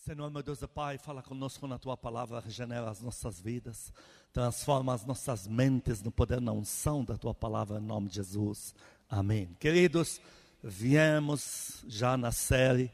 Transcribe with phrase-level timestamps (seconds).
[0.00, 3.92] Senhor, meu Deus e Pai, fala conosco na tua palavra, regenera as nossas vidas,
[4.32, 8.74] transforma as nossas mentes no poder na unção da tua palavra, em nome de Jesus.
[9.10, 9.54] Amém.
[9.60, 10.18] Queridos,
[10.64, 12.90] viemos já na série.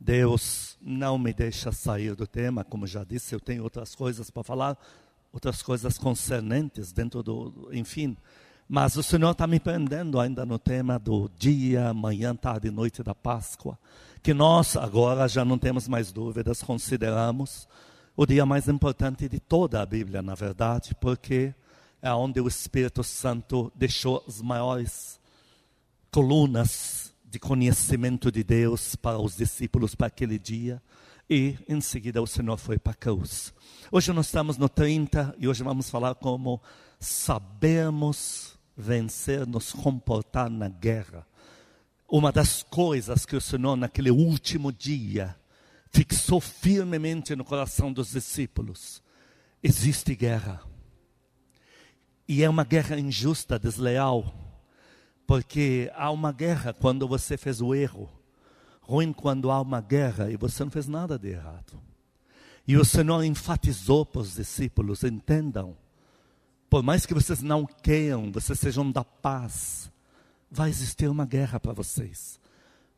[0.00, 4.42] Deus não me deixa sair do tema, como já disse, eu tenho outras coisas para
[4.42, 4.76] falar,
[5.32, 8.16] outras coisas concernentes dentro do, enfim.
[8.68, 13.02] Mas o Senhor está me prendendo ainda no tema do dia, manhã, tarde e noite
[13.02, 13.78] da Páscoa
[14.22, 17.66] que nós agora já não temos mais dúvidas, consideramos
[18.16, 21.52] o dia mais importante de toda a Bíblia, na verdade, porque
[22.00, 25.18] é onde o Espírito Santo deixou as maiores
[26.12, 30.80] colunas de conhecimento de Deus para os discípulos para aquele dia.
[31.28, 33.52] E em seguida o Senhor foi para a cruz.
[33.90, 36.60] Hoje nós estamos no 30 e hoje vamos falar como
[37.04, 41.26] sabemos vencer, nos comportar na guerra
[42.08, 45.34] uma das coisas que o Senhor, naquele último dia,
[45.90, 49.02] fixou firmemente no coração dos discípulos:
[49.62, 50.60] existe guerra.
[52.28, 54.32] E é uma guerra injusta, desleal,
[55.26, 58.10] porque há uma guerra quando você fez o erro,
[58.82, 61.80] ruim quando há uma guerra e você não fez nada de errado.
[62.68, 65.76] E o Senhor enfatizou para os discípulos: entendam,
[66.72, 69.92] por mais que vocês não queiram, vocês sejam da paz,
[70.50, 72.40] vai existir uma guerra para vocês.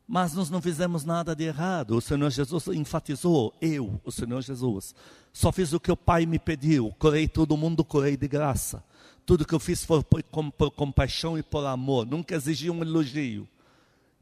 [0.07, 1.97] Mas nós não fizemos nada de errado.
[1.97, 4.95] O Senhor Jesus enfatizou, eu, o Senhor Jesus,
[5.33, 8.81] só fiz o que o Pai me pediu, curei todo mundo, curei de graça.
[9.25, 13.45] Tudo que eu fiz foi por, por compaixão e por amor, nunca exigi um elogio.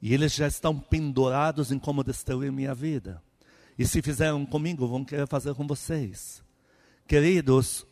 [0.02, 3.22] E eles já estão pendurados em como destruir minha vida.
[3.78, 6.42] E se fizeram comigo, vão querer fazer com vocês.
[7.08, 7.86] Queridos,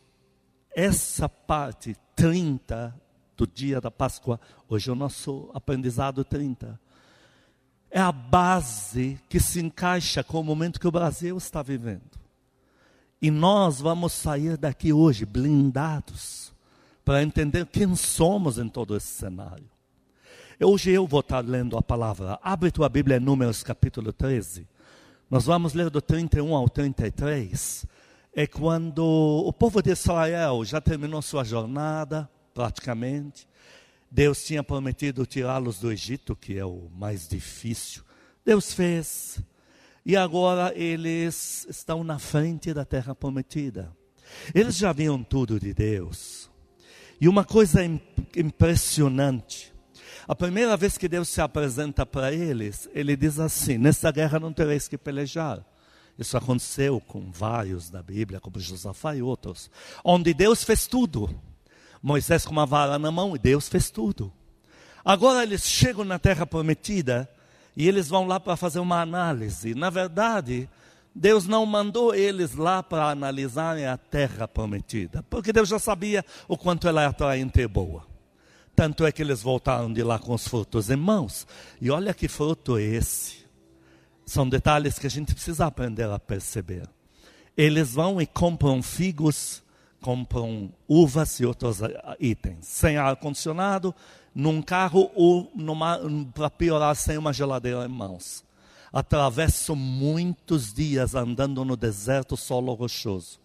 [0.74, 2.94] essa parte 30
[3.36, 6.78] do dia da Páscoa, hoje é o nosso aprendizado 30.
[7.90, 12.18] É a base que se encaixa com o momento que o Brasil está vivendo.
[13.20, 16.52] E nós vamos sair daqui hoje blindados
[17.04, 19.70] para entender quem somos em todo esse cenário.
[20.60, 22.38] Hoje eu vou estar lendo a palavra.
[22.42, 24.66] Abre tua Bíblia em Números capítulo 13.
[25.28, 27.86] Nós vamos ler do 31 ao 33.
[28.34, 33.46] É quando o povo de Israel já terminou sua jornada praticamente.
[34.10, 38.02] Deus tinha prometido tirá-los do Egito, que é o mais difícil.
[38.44, 39.38] Deus fez.
[40.04, 43.94] E agora eles estão na frente da terra prometida.
[44.54, 46.50] Eles já viram tudo de Deus.
[47.20, 47.84] E uma coisa
[48.36, 49.72] impressionante.
[50.26, 54.52] A primeira vez que Deus se apresenta para eles, ele diz assim: Nessa guerra não
[54.52, 55.64] tereis que pelejar.
[56.18, 59.70] Isso aconteceu com vários da Bíblia, como Josafá e outros,
[60.04, 61.34] onde Deus fez tudo.
[62.02, 64.32] Moisés com uma vara na mão e Deus fez tudo.
[65.04, 67.28] Agora eles chegam na terra prometida
[67.76, 69.74] e eles vão lá para fazer uma análise.
[69.74, 70.68] Na verdade,
[71.14, 76.56] Deus não mandou eles lá para analisarem a terra prometida, porque Deus já sabia o
[76.56, 78.06] quanto ela é atraente e boa.
[78.74, 81.46] Tanto é que eles voltaram de lá com os frutos em mãos.
[81.80, 83.41] E olha que fruto é esse.
[84.32, 86.88] São detalhes que a gente precisa aprender a perceber.
[87.54, 89.62] Eles vão e compram figos
[90.00, 91.80] compram uvas e outros
[92.18, 92.66] itens.
[92.66, 93.94] Sem ar-condicionado,
[94.34, 95.52] num carro ou
[96.32, 98.42] para piorar, sem uma geladeira em mãos.
[98.90, 103.38] Atravessam muitos dias andando no deserto solo rochoso.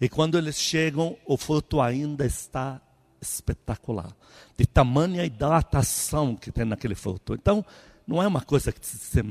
[0.00, 2.80] E quando eles chegam, o fruto ainda está
[3.20, 4.16] espetacular.
[4.56, 7.34] De tamanha hidratação que tem naquele fruto.
[7.34, 7.62] Então,
[8.06, 9.24] não é uma coisa que se ser.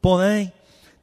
[0.00, 0.52] Porém,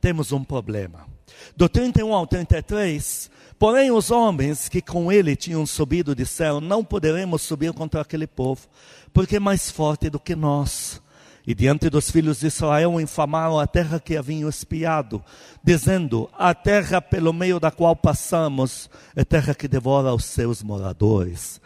[0.01, 1.07] temos um problema.
[1.55, 7.41] Do 31 ao 33, Porém, os homens que com ele tinham subido disseram: Não poderemos
[7.41, 8.67] subir contra aquele povo,
[9.13, 11.01] porque é mais forte do que nós.
[11.47, 15.23] E diante dos filhos de Israel infamaram a terra que haviam espiado,
[15.63, 21.61] dizendo: A terra pelo meio da qual passamos é terra que devora os seus moradores.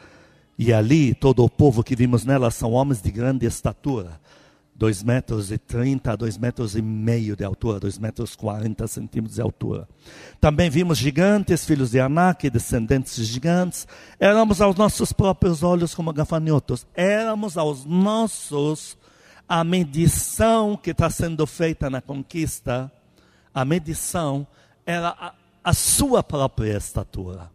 [0.59, 4.19] E ali todo o povo que vimos nela são homens de grande estatura
[4.79, 8.87] 2 metros e 30 a 2 metros e meio de altura, 2 metros e 40
[8.87, 9.87] centímetros de altura.
[10.39, 13.85] Também vimos gigantes, filhos de Anak, descendentes de gigantes.
[14.17, 16.87] Éramos aos nossos próprios olhos como gafanhotos.
[16.95, 18.97] Éramos aos nossos
[19.49, 22.91] a medição que está sendo feita na conquista,
[23.51, 24.45] a medição
[24.85, 25.33] era a,
[25.63, 27.49] a sua própria estatura.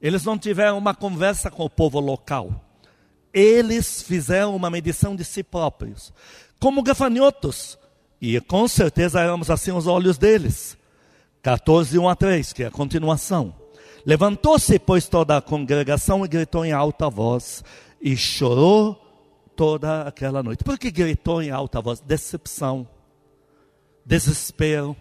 [0.00, 2.64] Eles não tiveram uma conversa com o povo local.
[3.34, 6.10] Eles fizeram uma medição de si próprios
[6.60, 7.78] como gafanhotos.
[8.20, 10.76] E com certeza éramos assim os olhos deles.
[11.42, 13.54] 14, 1 a 3, que é a continuação.
[14.04, 17.64] Levantou-se, pois, toda a congregação e gritou em alta voz,
[18.00, 18.94] e chorou
[19.56, 20.62] toda aquela noite.
[20.62, 22.00] Por que gritou em alta voz?
[22.00, 22.88] Decepção,
[24.04, 24.96] desespero.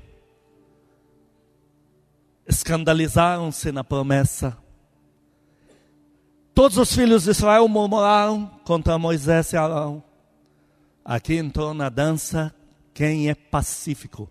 [2.48, 4.58] escandalizaram-se na promessa.
[6.54, 10.04] Todos os filhos de Israel murmuraram contra Moisés e Arão.
[11.08, 12.52] Aqui entrou na dança
[12.92, 14.28] quem é pacífico.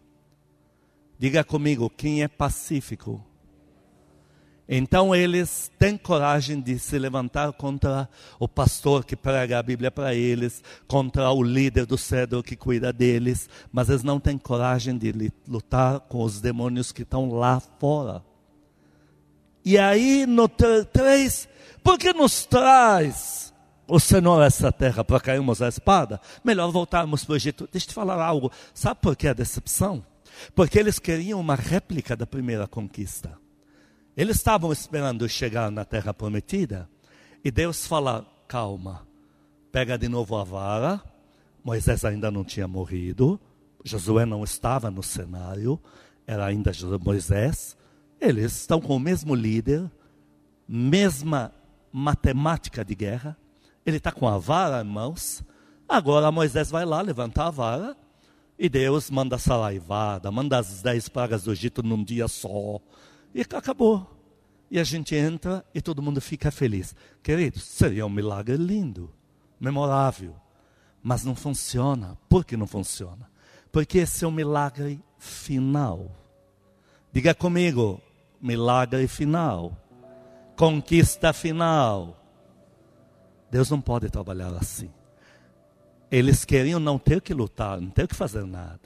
[1.16, 3.24] Diga comigo, quem é pacífico?
[4.68, 8.08] Então eles têm coragem de se levantar contra
[8.40, 12.92] o pastor que prega a Bíblia para eles, contra o líder do cedro que cuida
[12.92, 18.24] deles, mas eles não têm coragem de lutar com os demônios que estão lá fora.
[19.64, 21.48] E aí no 3,
[21.84, 23.53] por que nos traz
[23.86, 26.20] o Senhor essa terra para cairmos a espada?
[26.42, 27.68] Melhor voltarmos para o Egito.
[27.70, 28.50] Deixa eu te falar algo.
[28.72, 30.04] Sabe por que a decepção?
[30.54, 33.38] Porque eles queriam uma réplica da primeira conquista.
[34.16, 36.88] Eles estavam esperando chegar na terra prometida
[37.44, 39.06] e Deus fala: calma,
[39.70, 41.02] pega de novo a vara.
[41.62, 43.40] Moisés ainda não tinha morrido,
[43.82, 45.80] Josué não estava no cenário,
[46.26, 46.70] era ainda
[47.02, 47.76] Moisés.
[48.20, 49.90] Eles estão com o mesmo líder,
[50.68, 51.52] mesma
[51.90, 53.36] matemática de guerra.
[53.84, 55.42] Ele está com a vara em mãos.
[55.88, 57.96] Agora Moisés vai lá levantar a vara
[58.58, 62.80] e Deus manda salaivada, manda as dez pragas do Egito num dia só.
[63.34, 64.10] E acabou.
[64.70, 66.94] E a gente entra e todo mundo fica feliz.
[67.22, 69.12] Queridos, seria um milagre lindo,
[69.60, 70.34] memorável.
[71.02, 72.16] Mas não funciona.
[72.28, 73.30] Por que não funciona?
[73.70, 76.10] Porque esse é um milagre final.
[77.12, 78.00] Diga comigo,
[78.40, 79.76] milagre final.
[80.56, 82.23] Conquista final.
[83.54, 84.90] Deus não pode trabalhar assim.
[86.10, 88.80] Eles queriam não ter que lutar, não ter que fazer nada.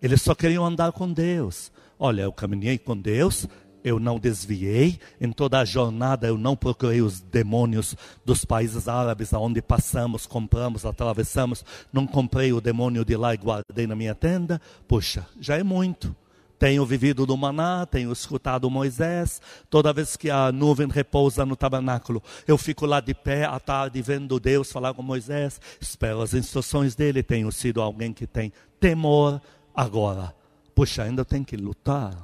[0.00, 1.70] Eles só queriam andar com Deus.
[1.98, 3.46] Olha, eu caminhei com Deus,
[3.84, 7.94] eu não desviei, em toda a jornada eu não procurei os demônios
[8.24, 13.86] dos países árabes aonde passamos, compramos, atravessamos, não comprei o demônio de lá e guardei
[13.86, 14.58] na minha tenda.
[14.88, 16.16] Puxa, já é muito.
[16.64, 19.38] Tenho vivido do maná, tenho escutado Moisés.
[19.68, 24.00] Toda vez que a nuvem repousa no tabernáculo, eu fico lá de pé à tarde
[24.00, 25.60] vendo Deus falar com Moisés.
[25.78, 27.22] Espero as instruções dele.
[27.22, 28.50] Tenho sido alguém que tem
[28.80, 29.42] temor.
[29.74, 30.34] Agora,
[30.74, 32.16] puxa, ainda tem que lutar.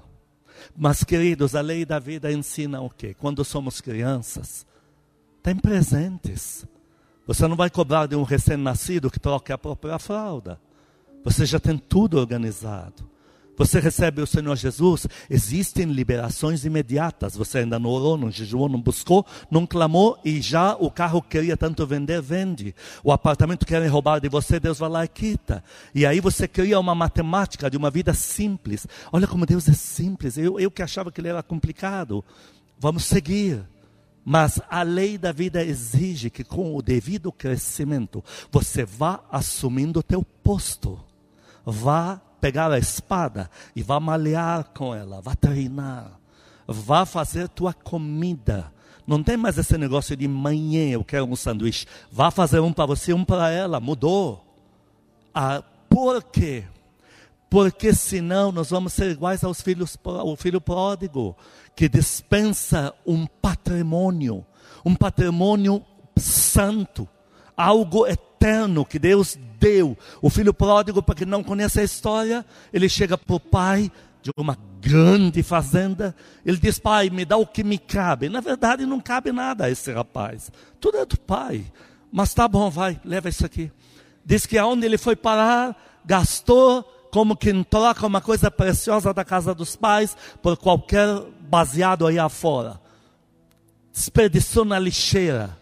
[0.74, 3.12] Mas, queridos, a lei da vida ensina o quê?
[3.12, 4.66] Quando somos crianças,
[5.42, 6.64] tem presentes.
[7.26, 10.58] Você não vai cobrar de um recém-nascido que troque a própria fralda.
[11.22, 13.19] Você já tem tudo organizado.
[13.60, 17.36] Você recebe o Senhor Jesus, existem liberações imediatas.
[17.36, 21.58] Você ainda não orou, não jejuou, não buscou, não clamou e já o carro queria
[21.58, 22.74] tanto vender, vende.
[23.04, 25.62] O apartamento querem roubar de você, Deus vai lá e quita.
[25.94, 28.86] E aí você cria uma matemática de uma vida simples.
[29.12, 30.38] Olha como Deus é simples.
[30.38, 32.24] Eu, eu que achava que ele era complicado.
[32.78, 33.62] Vamos seguir.
[34.24, 40.02] Mas a lei da vida exige que com o devido crescimento você vá assumindo o
[40.02, 40.98] teu posto.
[41.62, 46.18] Vá pegar a espada e vá malhar com ela, vá treinar,
[46.66, 48.72] vá fazer tua comida.
[49.06, 51.86] Não tem mais esse negócio de manhã eu quero um sanduíche.
[52.12, 53.80] Vá fazer um para você, um para ela.
[53.80, 54.44] Mudou.
[55.34, 56.64] Ah, por quê?
[57.48, 61.36] Porque senão nós vamos ser iguais aos filhos, ao filho pródigo,
[61.74, 64.46] que dispensa um patrimônio,
[64.84, 65.84] um patrimônio
[66.16, 67.08] santo,
[67.56, 69.96] algo eterno que Deus deu.
[70.22, 73.92] O filho pródigo, para quem não conhece a história, ele chega para o pai
[74.22, 76.14] de uma grande fazenda.
[76.44, 78.28] Ele diz: Pai, me dá o que me cabe.
[78.28, 80.50] Na verdade, não cabe nada a esse rapaz.
[80.80, 81.64] Tudo é do pai.
[82.10, 83.70] Mas tá bom, vai, leva isso aqui.
[84.24, 89.54] Diz que aonde ele foi parar, gastou como quem troca uma coisa preciosa da casa
[89.54, 91.06] dos pais por qualquer
[91.40, 92.80] baseado aí afora.
[93.92, 95.59] Desperdiçou na lixeira.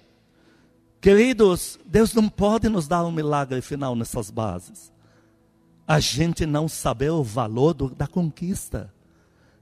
[1.01, 4.93] Queridos, Deus não pode nos dar um milagre final nessas bases.
[5.87, 8.93] A gente não saber o valor do, da conquista.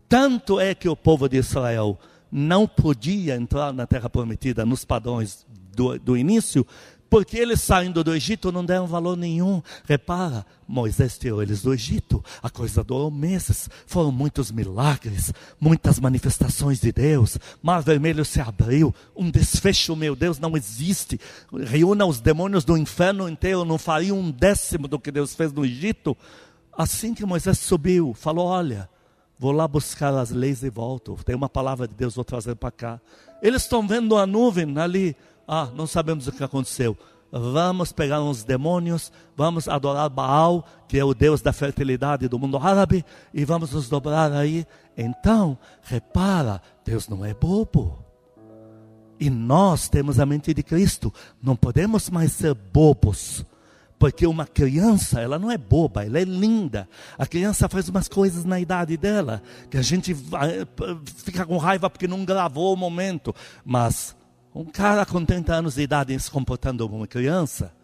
[0.08, 1.98] Tanto é que o povo de Israel
[2.30, 6.66] não podia entrar na terra prometida nos padrões do, do início,
[7.08, 9.62] porque eles saindo do Egito não deram valor nenhum.
[9.84, 12.24] Repara, Moisés tirou eles do Egito.
[12.42, 13.70] A coisa durou meses.
[13.86, 17.38] Foram muitos milagres, muitas manifestações de Deus.
[17.62, 18.94] Mar Vermelho se abriu.
[19.14, 21.20] Um desfecho, meu Deus, não existe.
[21.52, 25.64] Reúna os demônios do inferno inteiro, não faria um décimo do que Deus fez no
[25.64, 26.16] Egito.
[26.76, 28.88] Assim que Moisés subiu, falou: Olha,
[29.38, 31.16] vou lá buscar as leis e volto.
[31.24, 33.00] Tem uma palavra de Deus, vou trazer para cá.
[33.40, 36.96] Eles estão vendo a nuvem ali ah, não sabemos o que aconteceu.
[37.30, 42.56] Vamos pegar uns demônios, vamos adorar Baal, que é o Deus da fertilidade do mundo
[42.56, 44.64] árabe, e vamos nos dobrar aí.
[44.96, 48.04] Então, repara, Deus não é bobo.
[49.18, 51.12] E nós temos a mente de Cristo.
[51.42, 53.44] Não podemos mais ser bobos.
[53.98, 56.86] Porque uma criança, ela não é boba, ela é linda.
[57.16, 60.14] A criança faz umas coisas na idade dela, que a gente
[61.24, 63.34] fica com raiva porque não gravou o momento.
[63.64, 64.14] Mas
[64.56, 67.74] um cara com 30 anos de idade se comportando como uma criança,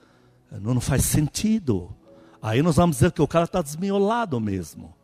[0.51, 1.95] não faz sentido.
[2.41, 4.95] Aí nós vamos dizer que o cara está desmiolado mesmo.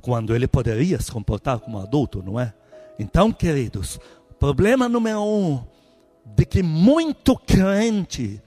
[0.00, 2.54] Quando ele poderia se comportar como adulto, não é?
[2.96, 3.98] Então, queridos,
[4.38, 5.64] problema número um,
[6.24, 8.40] de que muito crente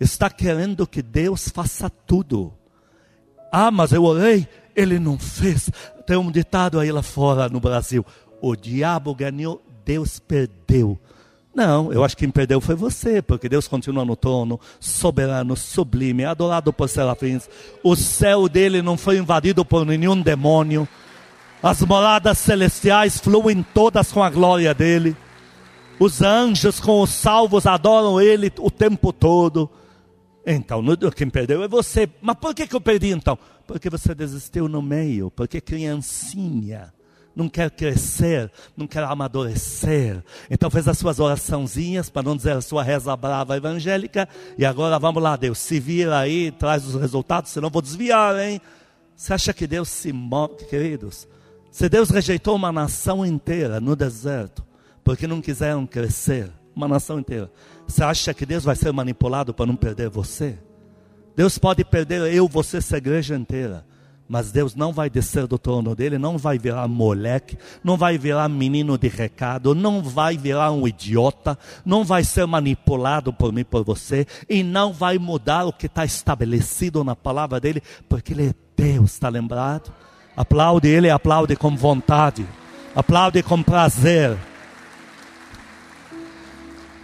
[0.00, 2.54] está querendo que Deus faça tudo.
[3.52, 5.70] Ah, mas eu orei, ele não fez.
[6.06, 8.04] Tem um ditado aí lá fora no Brasil:
[8.40, 10.98] o diabo ganhou, Deus perdeu.
[11.54, 16.24] Não, eu acho que quem perdeu foi você, porque Deus continua no trono, soberano, sublime,
[16.24, 17.48] adorado por serafins.
[17.82, 20.88] O céu dele não foi invadido por nenhum demônio.
[21.62, 25.16] As moradas celestiais fluem todas com a glória dele.
[26.00, 29.70] Os anjos com os salvos adoram ele o tempo todo.
[30.44, 30.82] Então,
[31.14, 32.08] quem perdeu é você.
[32.20, 33.38] Mas por que, que eu perdi então?
[33.64, 36.92] Porque você desistiu no meio, porque criancinha
[37.34, 40.22] não quer crescer, não quer amadurecer.
[40.50, 44.98] Então fez as suas oraçãozinhas, para não dizer a sua reza brava evangélica, e agora
[44.98, 48.60] vamos lá, Deus, se vira aí, traz os resultados, senão vou desviar, hein?
[49.16, 51.28] Você acha que Deus se move, queridos?
[51.70, 54.64] Se Deus rejeitou uma nação inteira no deserto,
[55.02, 57.50] porque não quiseram crescer, uma nação inteira,
[57.86, 60.58] você acha que Deus vai ser manipulado para não perder você?
[61.36, 63.84] Deus pode perder eu, você, essa igreja inteira.
[64.26, 68.48] Mas Deus não vai descer do trono dele, não vai virar moleque, não vai virar
[68.48, 73.84] menino de recado, não vai virar um idiota, não vai ser manipulado por mim, por
[73.84, 78.54] você, e não vai mudar o que está estabelecido na palavra dele, porque ele é
[78.76, 79.92] Deus, está lembrado?
[80.34, 82.46] Aplaude ele, aplaude com vontade,
[82.94, 84.36] aplaude com prazer.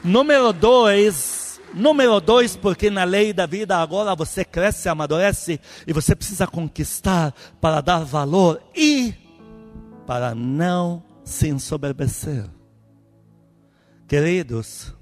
[0.03, 6.15] Número dois, número dois, porque na lei da vida agora você cresce, amadurece e você
[6.15, 9.15] precisa conquistar para dar valor e
[10.07, 12.45] para não se ensoberbecer.
[14.09, 14.93] Queridos,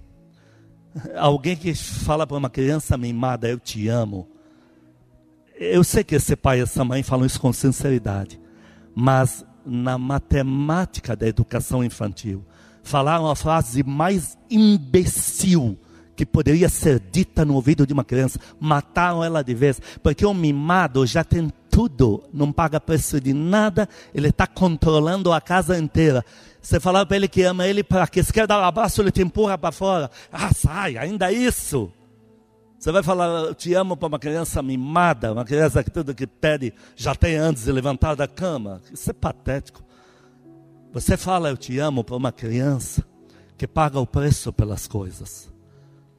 [1.17, 4.29] alguém que fala para uma criança mimada, eu te amo.
[5.59, 8.41] Eu sei que esse pai e essa mãe falam isso com sinceridade,
[8.95, 12.45] mas na matemática da educação infantil,
[12.83, 15.79] falaram a frase mais imbecil
[16.19, 18.41] que poderia ser dita no ouvido de uma criança.
[18.59, 23.89] Mataram ela de vez, porque o mimado já tem tudo, não paga preço de nada,
[24.13, 26.25] ele está controlando a casa inteira.
[26.61, 29.13] Você falar para ele que ama ele para que se quer dar um abraço, ele
[29.13, 30.11] te empurra para fora.
[30.33, 31.89] Ah, sai, ainda isso.
[32.77, 36.27] Você vai falar, eu te amo para uma criança mimada, uma criança que tudo que
[36.27, 38.81] pede já tem antes de levantar da cama.
[38.93, 39.85] Isso é patético.
[40.93, 43.05] Você fala eu te amo para uma criança
[43.57, 45.49] que paga o preço pelas coisas.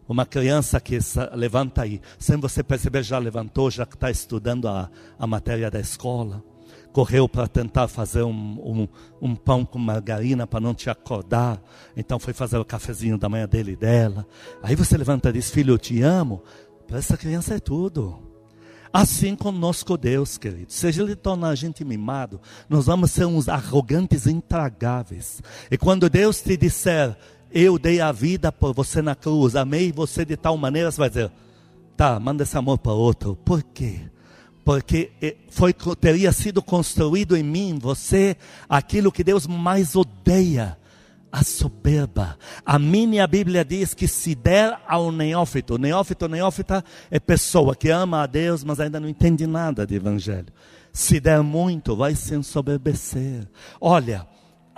[0.09, 0.97] Uma criança que
[1.35, 4.89] levanta aí, sem você perceber, já levantou, já está estudando a,
[5.19, 6.43] a matéria da escola.
[6.91, 8.87] Correu para tentar fazer um, um,
[9.21, 11.61] um pão com margarina para não te acordar.
[11.95, 14.25] Então foi fazer o cafezinho da manhã dele e dela.
[14.63, 16.41] Aí você levanta e diz: Filho, eu te amo.
[16.87, 18.19] Para essa criança é tudo.
[18.91, 20.73] Assim conosco Deus, querido.
[20.73, 25.39] Seja Ele torna a gente mimado, nós vamos ser uns arrogantes intragáveis.
[25.69, 27.15] E quando Deus te disser,
[27.51, 31.09] eu dei a vida por você na cruz, amei você de tal maneira, você vai
[31.09, 31.31] dizer,
[31.97, 33.35] tá, manda esse amor para outro.
[33.43, 33.99] Por quê?
[34.63, 38.37] Porque eh, foi, teria sido construído em mim, você,
[38.67, 40.77] aquilo que Deus mais odeia
[41.31, 42.37] a soberba.
[42.65, 48.23] A minha Bíblia diz que se der ao neófito, neófito, neófita é pessoa que ama
[48.23, 50.47] a Deus, mas ainda não entende nada de evangelho.
[50.91, 53.47] Se der muito, vai se ensoberbecer.
[53.79, 54.27] Olha,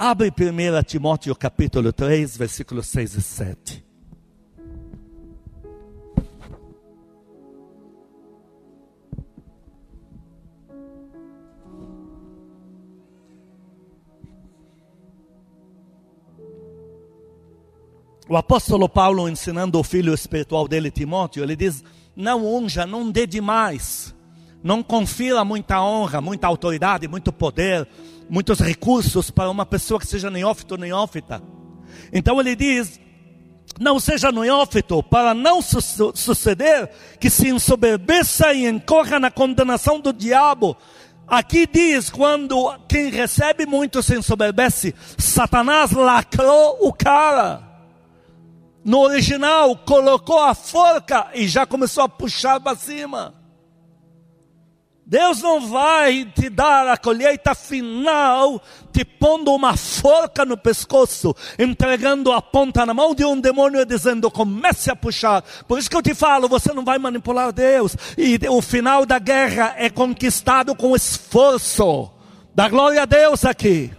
[0.04, 3.86] abre 1 Timóteo capítulo 3, versículos 6 e 7.
[18.28, 21.84] O apóstolo Paulo, ensinando o filho espiritual dele, Timóteo, ele diz:
[22.16, 24.16] não unja, não dê demais,
[24.64, 27.88] não confira muita honra, muita autoridade, muito poder,
[28.32, 31.44] muitos recursos para uma pessoa que seja neófito ou neófita.
[32.14, 32.98] Então ele diz:
[33.78, 35.82] não seja neófito, para não su
[36.16, 40.78] suceder que se ensoberbeça e incorra na condenação do diabo.
[41.28, 47.70] Aqui diz: quando quem recebe muito se ensoberbece, Satanás lacrou o cara.
[48.84, 53.41] No original, colocou a forca e já começou a puxar para cima.
[55.12, 58.62] Deus não vai te dar a colheita final
[58.94, 63.86] te pondo uma forca no pescoço, entregando a ponta na mão de um demônio e
[63.86, 65.44] dizendo: comece a puxar.
[65.68, 67.94] Por isso que eu te falo: você não vai manipular Deus.
[68.18, 72.10] E o final da guerra é conquistado com esforço.
[72.56, 73.92] Dá glória a Deus aqui.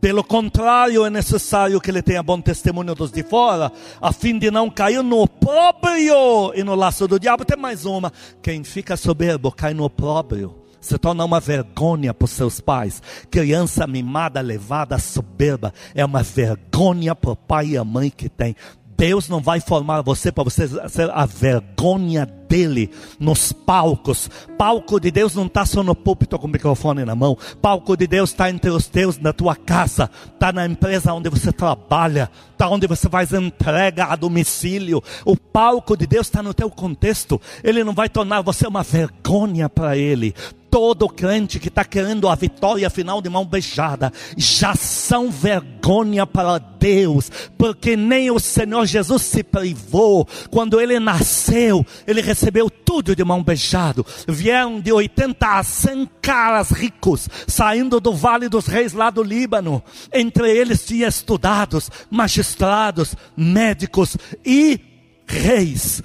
[0.00, 4.50] Pelo contrário, é necessário que ele tenha bom testemunho dos de fora, a fim de
[4.50, 7.44] não cair no próprio e no laço do diabo.
[7.44, 10.54] Tem mais uma: quem fica soberbo cai no próprio.
[10.80, 13.02] Se torna uma vergonha para os seus pais.
[13.28, 18.54] Criança mimada, levada, soberba, é uma vergonha para o pai e a mãe que tem.
[18.98, 22.90] Deus não vai formar você para você ser a vergonha dele
[23.20, 24.28] nos palcos.
[24.58, 27.38] Palco de Deus não está só no púlpito com o microfone na mão.
[27.62, 31.52] Palco de Deus está entre os teus na tua casa, está na empresa onde você
[31.52, 35.00] trabalha, está onde você faz entrega a domicílio.
[35.24, 37.40] O palco de Deus está no teu contexto.
[37.62, 40.34] Ele não vai tornar você uma vergonha para ele
[40.70, 46.58] todo crente que está querendo a vitória final de mão beijada, já são vergonha para
[46.58, 50.26] Deus, porque nem o Senhor Jesus se privou.
[50.50, 54.04] Quando ele nasceu, ele recebeu tudo de mão beijada.
[54.26, 59.82] Vieram de 80 a 100 caras ricos, saindo do Vale dos Reis lá do Líbano.
[60.12, 64.80] Entre eles tinha estudados, magistrados, médicos e
[65.26, 66.02] reis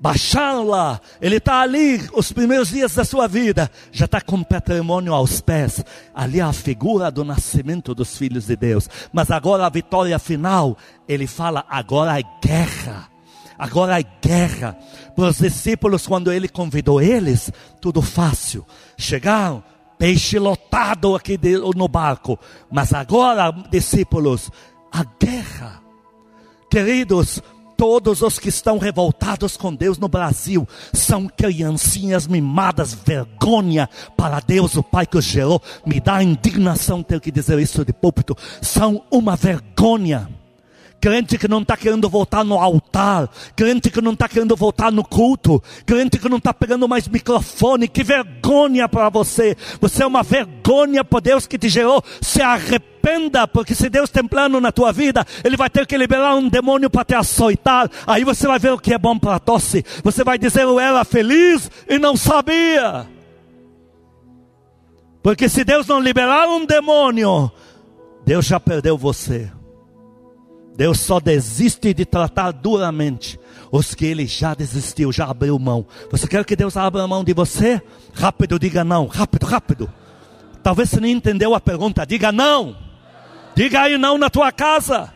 [0.00, 5.12] baixaram lá, ele está ali, os primeiros dias da sua vida, já está com patrimônio
[5.12, 5.84] aos pés.
[6.14, 8.88] Ali é a figura do nascimento dos filhos de Deus.
[9.12, 10.76] Mas agora a vitória final,
[11.06, 13.08] ele fala: agora é guerra.
[13.58, 14.78] Agora é guerra.
[15.14, 18.64] Para os discípulos, quando ele convidou eles, tudo fácil.
[18.96, 19.62] Chegaram,
[19.98, 21.38] peixe lotado aqui
[21.76, 22.38] no barco.
[22.70, 24.50] Mas agora, discípulos,
[24.90, 25.82] a guerra.
[26.70, 27.42] Queridos,
[27.80, 34.76] Todos os que estão revoltados com Deus no Brasil são criancinhas mimadas, vergonha para Deus,
[34.76, 35.62] o Pai que os gerou.
[35.86, 38.36] Me dá indignação ter que dizer isso de púlpito.
[38.60, 40.28] São uma vergonha
[41.00, 45.02] crente que não está querendo voltar no altar, crente que não está querendo voltar no
[45.02, 50.22] culto, crente que não está pegando mais microfone, que vergonha para você, você é uma
[50.22, 52.89] vergonha para Deus que te gerou, se arrependa,
[53.52, 56.90] porque se Deus tem plano na tua vida, Ele vai ter que liberar um demônio
[56.90, 60.22] para te açoitar, aí você vai ver o que é bom para a tosse, você
[60.24, 63.06] vai dizer eu era feliz e não sabia,
[65.22, 67.50] porque se Deus não liberar um demônio,
[68.24, 69.50] Deus já perdeu você.
[70.76, 73.38] Deus só desiste de tratar duramente
[73.70, 75.86] os que ele já desistiu, já abriu mão.
[76.10, 77.82] Você quer que Deus abra mão de você?
[78.14, 79.06] Rápido, diga não.
[79.06, 79.92] Rápido, rápido.
[80.62, 82.06] Talvez você nem entendeu a pergunta.
[82.06, 82.76] Diga não.
[83.60, 85.12] Diga aí não na tua casa.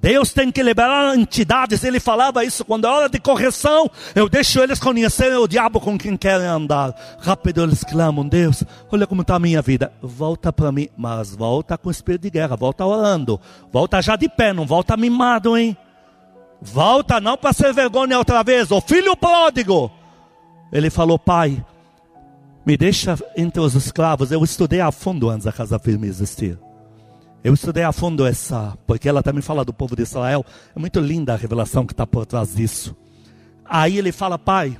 [0.00, 1.84] Deus tem que liberar entidades.
[1.84, 3.90] Ele falava isso quando é hora de correção.
[4.14, 6.94] Eu deixo eles conhecerem o diabo com quem querem andar.
[7.20, 9.92] Rápido eles clamam: Deus, olha como está a minha vida.
[10.00, 12.56] Volta para mim, mas volta com espírito de guerra.
[12.56, 13.38] Volta orando.
[13.70, 15.76] Volta já de pé, não volta mimado, hein?
[16.58, 18.70] Volta não para ser vergonha outra vez.
[18.70, 19.92] O filho pródigo.
[20.72, 21.62] Ele falou: Pai,
[22.64, 24.30] me deixa entre os escravos.
[24.30, 26.58] Eu estudei a fundo antes da casa firme existir.
[27.44, 30.44] Eu estudei a fundo essa, porque ela também fala do povo de Israel.
[30.74, 32.96] É muito linda a revelação que está por trás disso.
[33.64, 34.78] Aí ele fala, pai,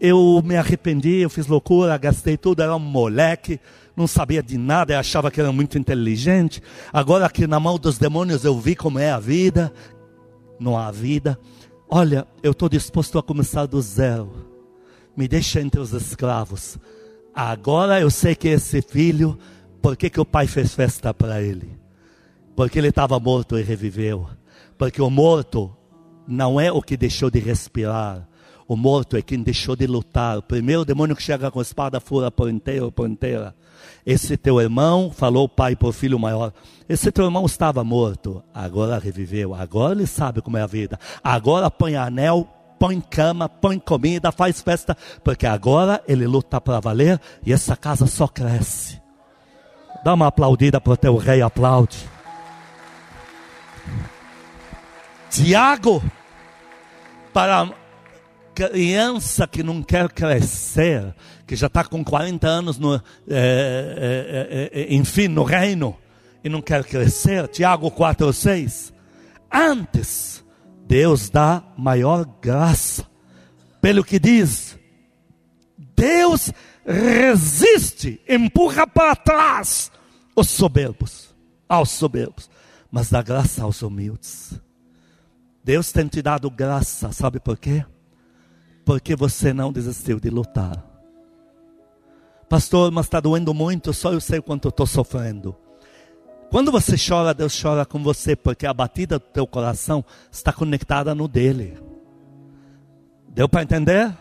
[0.00, 3.58] eu me arrependi, eu fiz loucura, gastei tudo, era um moleque,
[3.96, 6.62] não sabia de nada, eu achava que era muito inteligente.
[6.92, 9.72] Agora que na mão dos demônios eu vi como é a vida,
[10.60, 11.36] não há vida.
[11.90, 14.51] Olha, eu estou disposto a começar do zero.
[15.16, 16.78] Me deixa entre os escravos.
[17.34, 19.38] Agora eu sei que esse filho
[19.82, 21.76] por que, que o pai fez festa para ele?
[22.54, 24.28] Porque ele estava morto e reviveu.
[24.78, 25.76] Porque o morto
[26.26, 28.28] não é o que deixou de respirar.
[28.68, 30.38] O morto é quem deixou de lutar.
[30.38, 33.56] O primeiro demônio que chega com a espada fura por inteiro, por inteira.
[34.06, 36.52] Esse teu irmão, falou o pai para o filho maior,
[36.88, 40.98] esse teu irmão estava morto, agora reviveu, agora ele sabe como é a vida.
[41.22, 42.48] Agora põe anel,
[42.82, 48.08] põe cama, põe comida, faz festa, porque agora ele luta para valer e essa casa
[48.08, 49.00] só cresce.
[50.04, 51.96] Dá uma aplaudida para o teu rei, aplaude.
[55.30, 56.02] Tiago,
[57.32, 57.70] para
[58.52, 61.14] criança que não quer crescer,
[61.46, 65.96] que já está com 40 anos, no, é, é, é, enfim, no reino,
[66.42, 68.92] e não quer crescer, Tiago 4 ou 6.
[69.52, 70.41] Antes,
[70.86, 73.06] Deus dá maior graça,
[73.80, 74.78] pelo que diz,
[75.96, 76.52] Deus
[76.84, 79.90] resiste, empurra para trás
[80.34, 81.34] os soberbos,
[81.68, 82.50] aos soberbos,
[82.90, 84.60] mas dá graça aos humildes.
[85.64, 87.84] Deus tem te dado graça, sabe por quê?
[88.84, 90.84] Porque você não desistiu de lutar.
[92.48, 95.56] Pastor, mas está doendo muito, só eu sei quanto estou sofrendo.
[96.52, 101.14] Quando você chora, Deus chora com você, porque a batida do teu coração está conectada
[101.14, 101.78] no dele.
[103.26, 104.14] Deu para entender?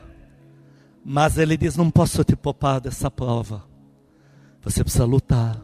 [1.04, 3.66] Mas ele diz: Não posso te poupar dessa prova.
[4.62, 5.60] Você precisa lutar.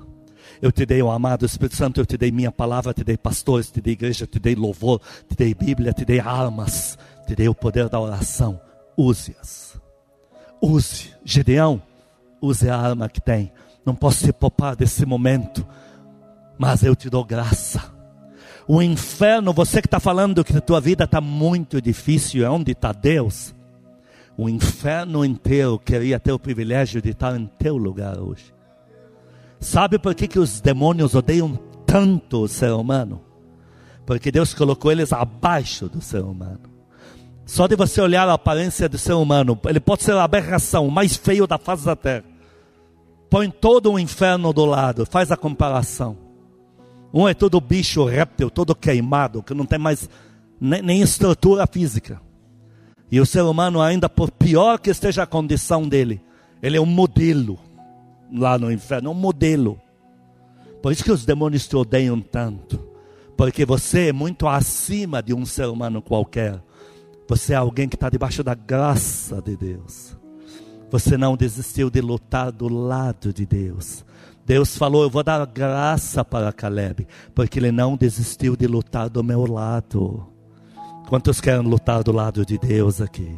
[0.62, 3.72] Eu te dei o amado Espírito Santo, eu te dei minha palavra, te dei pastores,
[3.72, 5.00] te dei igreja, te dei louvor,
[5.30, 8.60] te dei Bíblia, te dei armas, te dei o poder da oração.
[8.98, 9.80] Use-as.
[10.62, 11.14] Use.
[11.24, 11.82] Gedeão,
[12.42, 13.54] use a arma que tem.
[13.86, 15.66] Não posso te poupar desse momento
[16.58, 17.98] mas eu te dou graça.
[18.68, 22.74] O inferno, você que está falando que a tua vida está muito difícil, é onde
[22.74, 23.56] está Deus?
[24.38, 28.54] O inferno inteiro queria ter o privilégio de estar em teu lugar hoje.
[29.60, 33.22] Sabe por que, que os demônios odeiam tanto o ser humano?
[34.06, 36.60] Porque Deus colocou eles abaixo do ser humano.
[37.46, 41.16] Só de você olhar a aparência do ser humano, ele pode ser a aberração, mais
[41.16, 42.26] feio da face da terra.
[43.30, 46.27] Põe todo o inferno do lado, faz a comparação.
[47.14, 50.10] Um é todo bicho réptil, todo queimado, que não tem mais
[50.60, 52.22] nem, estrutura física.
[53.12, 56.22] E o ser humano, ainda por pior que esteja a condição dele,
[56.62, 57.58] ele é um modelo
[58.32, 59.80] lá no inferno, um modelo.
[60.82, 62.86] Por isso que os demônios te odeiam tanto.
[63.38, 66.62] Porque você é muito acima de um ser humano qualquer.
[67.30, 70.18] Você é alguém que está debaixo da graça de Deus.
[70.90, 74.06] Você não desistiu de lutar do lado de Deus.
[74.48, 77.06] Deus falou: Eu vou dar graça para Caleb,
[77.36, 80.26] porque ele não desistiu de lutar do meu lado.
[81.10, 83.38] Quantos querem lutar do lado de Deus aqui?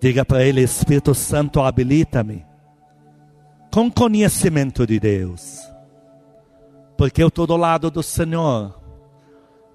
[0.00, 2.46] Diga para ele: Espírito Santo, habilita-me
[3.72, 5.58] com conhecimento de Deus,
[6.96, 8.80] porque eu estou do lado do Senhor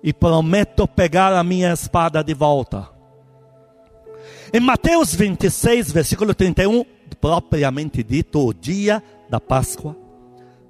[0.01, 2.98] e prometo pegar a minha espada de volta.
[4.51, 6.83] Em Mateus 26, versículo 31,
[7.21, 9.95] propriamente dito, o dia da Páscoa,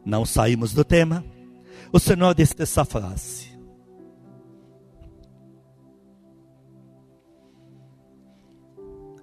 [0.05, 1.23] não saímos do tema,
[1.91, 3.49] o Senhor disse essa frase.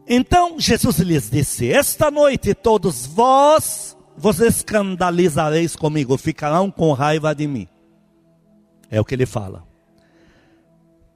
[0.08, 7.46] Então Jesus lhes disse: Esta noite todos vós vos escandalizareis comigo, ficarão com raiva de
[7.46, 7.68] mim.
[8.90, 9.66] É o que ele fala.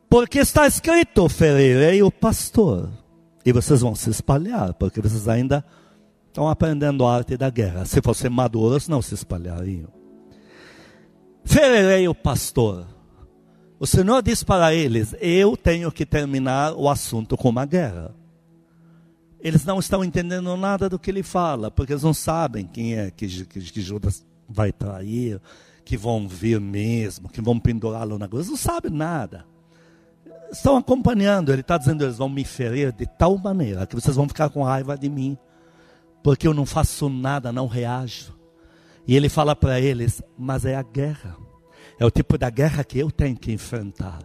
[0.09, 2.91] Porque está escrito: ferirei o pastor.
[3.45, 5.65] E vocês vão se espalhar, porque vocês ainda
[6.31, 7.85] Estão aprendendo a arte da guerra.
[7.85, 9.89] Se fossem maduros, não se espalhariam.
[11.45, 12.87] Ferirei o pastor.
[13.81, 18.15] O Senhor diz para eles: Eu tenho que terminar o assunto com uma guerra.
[19.41, 23.11] Eles não estão entendendo nada do que ele fala, porque eles não sabem quem é
[23.11, 25.41] que, que, que Judas vai trair,
[25.85, 28.49] que vão vir mesmo, que vão pendurá-lo na cruz.
[28.49, 29.45] Não sabem nada.
[30.51, 31.53] Estão acompanhando.
[31.53, 34.63] Ele está dizendo: Eles vão me ferir de tal maneira que vocês vão ficar com
[34.63, 35.39] raiva de mim
[36.23, 38.35] porque eu não faço nada, não reajo.
[39.07, 41.37] E ele fala para eles: mas é a guerra,
[41.99, 44.21] é o tipo da guerra que eu tenho que enfrentar.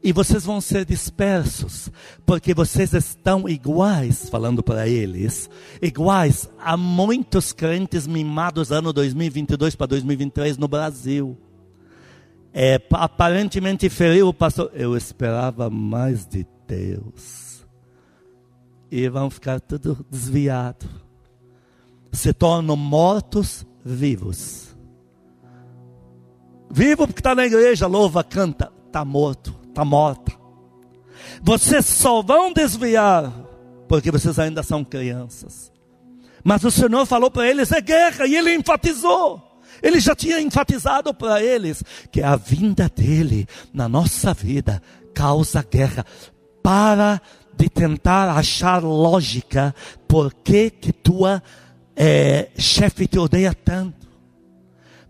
[0.00, 1.90] E vocês vão ser dispersos,
[2.24, 5.50] porque vocês estão iguais, falando para eles,
[5.82, 11.36] iguais a muitos crentes mimados ano 2022 para 2023 no Brasil.
[12.60, 14.72] É, aparentemente feriu o pastor.
[14.74, 17.64] Eu esperava mais de Deus.
[18.90, 20.88] E vão ficar tudo desviado
[22.12, 24.76] se tornam mortos vivos.
[26.70, 30.32] Vivo porque está na igreja, louva, canta, está morto, está morta.
[31.42, 33.32] Vocês só vão desviar
[33.86, 35.72] porque vocês ainda são crianças.
[36.42, 39.47] Mas o Senhor falou para eles: é guerra, e ele enfatizou.
[39.82, 44.82] Ele já tinha enfatizado para eles que a vinda dele na nossa vida
[45.14, 46.04] causa guerra.
[46.62, 47.20] Para
[47.56, 49.74] de tentar achar lógica
[50.06, 51.42] por que que tua
[51.96, 54.07] é, chefe te odeia tanto?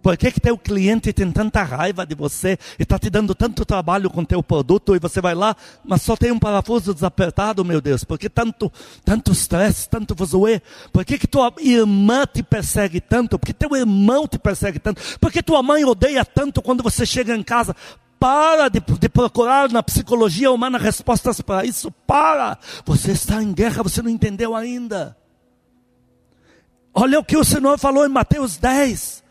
[0.02, 3.64] Por que, que teu cliente tem tanta raiva de você e está te dando tanto
[3.64, 7.80] trabalho com teu produto e você vai lá, mas só tem um parafuso desapertado, meu
[7.80, 8.04] Deus?
[8.04, 8.72] Por que tanto,
[9.04, 10.62] tanto estresse, tanto vozoe?
[10.92, 13.38] Por que, que tua irmã te persegue tanto?
[13.38, 15.02] Por que teu irmão te persegue tanto?
[15.18, 17.74] Por que tua mãe odeia tanto quando você chega em casa?
[18.18, 21.90] Para de, de, procurar na psicologia humana respostas para isso.
[22.06, 22.58] Para!
[22.84, 25.16] Você está em guerra, você não entendeu ainda.
[26.92, 29.22] Olha o que o Senhor falou em Mateus 10.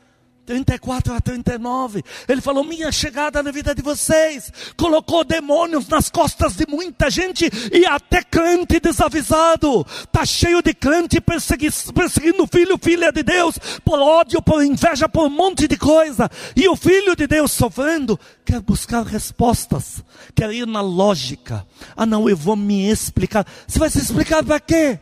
[0.48, 2.04] 34 a 39.
[2.28, 7.52] Ele falou: Minha chegada na vida de vocês colocou demônios nas costas de muita gente
[7.72, 9.86] e até crente desavisado.
[10.04, 15.28] Está cheio de crente persegui perseguindo filho, filha de Deus, por ódio, por inveja, por
[15.28, 16.30] um monte de coisa.
[16.56, 20.02] E o filho de Deus sofrendo, quer buscar respostas,
[20.34, 21.68] quer ir na lógica.
[21.96, 23.46] Ah, não, eu vou me explicar.
[23.68, 24.98] Você vai se explicar para quê?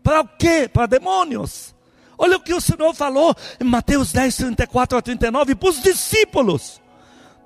[0.00, 0.70] Para o quê?
[0.72, 1.75] Para demônios.
[2.18, 6.80] Olha o que o Senhor falou em Mateus 10, 34 a 39 para os discípulos.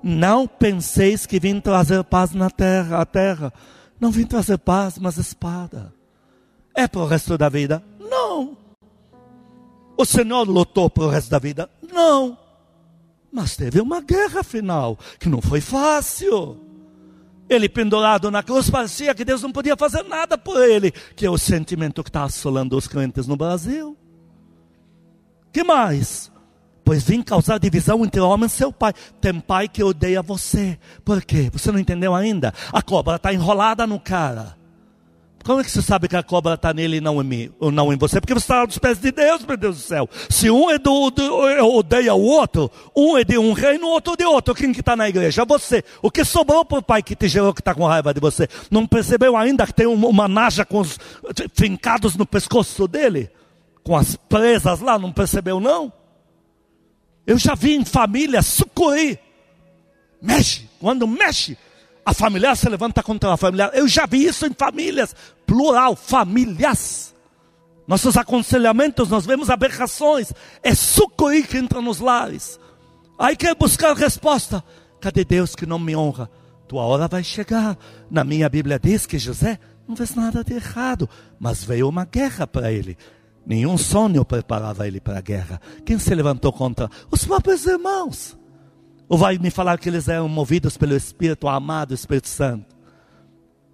[0.01, 3.53] Não penseis que vim trazer paz na terra, a terra.
[3.99, 5.93] Não vim trazer paz, mas espada.
[6.73, 7.83] É para o resto da vida?
[7.99, 8.57] Não.
[9.97, 11.69] O Senhor lutou para o resto da vida?
[11.93, 12.37] Não.
[13.31, 16.59] Mas teve uma guerra final, que não foi fácil.
[17.47, 21.29] Ele pendurado na cruz, parecia que Deus não podia fazer nada por ele, que é
[21.29, 23.97] o sentimento que está assolando os crentes no Brasil
[25.51, 26.31] que mais?
[26.83, 28.93] Pois vim causar divisão entre homem e seu pai.
[29.19, 30.77] Tem pai que odeia você.
[31.05, 31.49] Por quê?
[31.53, 32.53] Você não entendeu ainda?
[32.71, 34.57] A cobra está enrolada no cara.
[35.43, 37.71] Como é que você sabe que a cobra está nele e não em mim, ou
[37.71, 38.21] não em você?
[38.21, 40.07] Porque você está aos pés de Deus, meu Deus do céu.
[40.29, 41.23] Se um é do, do
[41.75, 44.53] odeia o outro, um é de um reino, o outro de outro.
[44.53, 45.43] Quem que está na igreja?
[45.45, 45.83] Você.
[46.01, 48.47] O que sobrou para o pai que te gerou que está com raiva de você?
[48.69, 50.99] Não percebeu ainda que tem uma naja com os
[51.53, 53.29] fincados no pescoço dele?
[53.83, 55.91] Com as presas lá, não percebeu não?
[57.25, 59.19] Eu já vi em família sucuri.
[60.21, 61.57] Mexe, quando mexe,
[62.05, 63.71] a familiar se levanta contra a familiar.
[63.73, 65.15] Eu já vi isso em famílias,
[65.45, 67.13] plural, famílias.
[67.87, 70.31] Nossos aconselhamentos, nós vemos aberrações.
[70.63, 72.59] É sucuri que entra nos lares.
[73.17, 74.63] Aí quer buscar resposta.
[74.99, 76.29] Cadê Deus que não me honra?
[76.67, 77.77] Tua hora vai chegar.
[78.09, 82.47] Na minha Bíblia diz que José não fez nada de errado, mas veio uma guerra
[82.47, 82.97] para ele.
[83.45, 85.59] Nenhum sonho preparava ele para a guerra.
[85.85, 86.89] Quem se levantou contra?
[87.09, 88.37] Os próprios irmãos.
[89.09, 92.75] Ou vai me falar que eles eram movidos pelo Espírito amado, Espírito Santo?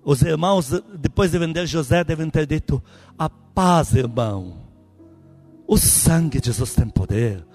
[0.03, 2.81] Os irmãos, depois de vender José, devem ter dito:
[3.19, 4.65] A paz, irmão.
[5.67, 7.45] O sangue de Jesus tem poder.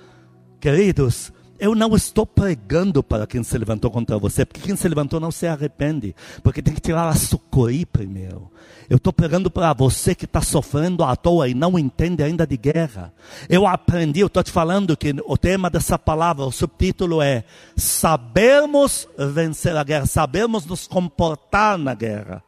[0.60, 5.20] Queridos, eu não estou pregando para quem se levantou contra você, porque quem se levantou
[5.20, 8.50] não se arrepende, porque tem que tirar a sucuri primeiro.
[8.90, 12.56] Eu estou pregando para você que está sofrendo à toa e não entende ainda de
[12.56, 13.14] guerra.
[13.48, 17.44] Eu aprendi, eu estou te falando que o tema dessa palavra, o subtítulo é
[17.76, 22.42] Sabemos vencer a guerra, sabemos nos comportar na guerra.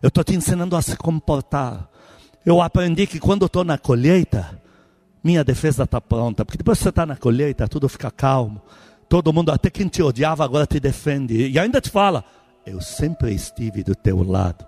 [0.00, 1.86] Eu estou te ensinando a se comportar.
[2.46, 4.58] Eu aprendi que quando estou na colheita,
[5.22, 6.44] minha defesa está pronta.
[6.44, 8.60] Porque depois que você está na colheita, tudo fica calmo.
[9.08, 11.48] Todo mundo, até quem te odiava, agora te defende.
[11.48, 12.24] E ainda te fala:
[12.66, 14.66] Eu sempre estive do teu lado.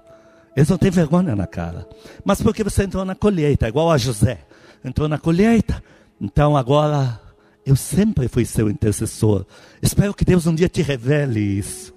[0.57, 1.87] Eles não têm vergonha na cara.
[2.25, 4.41] Mas porque você entrou na colheita, igual a José.
[4.85, 5.83] Entrou na colheita.
[6.21, 7.21] Então agora,
[7.65, 9.47] eu sempre fui seu intercessor.
[9.81, 11.95] Espero que Deus um dia te revele isso.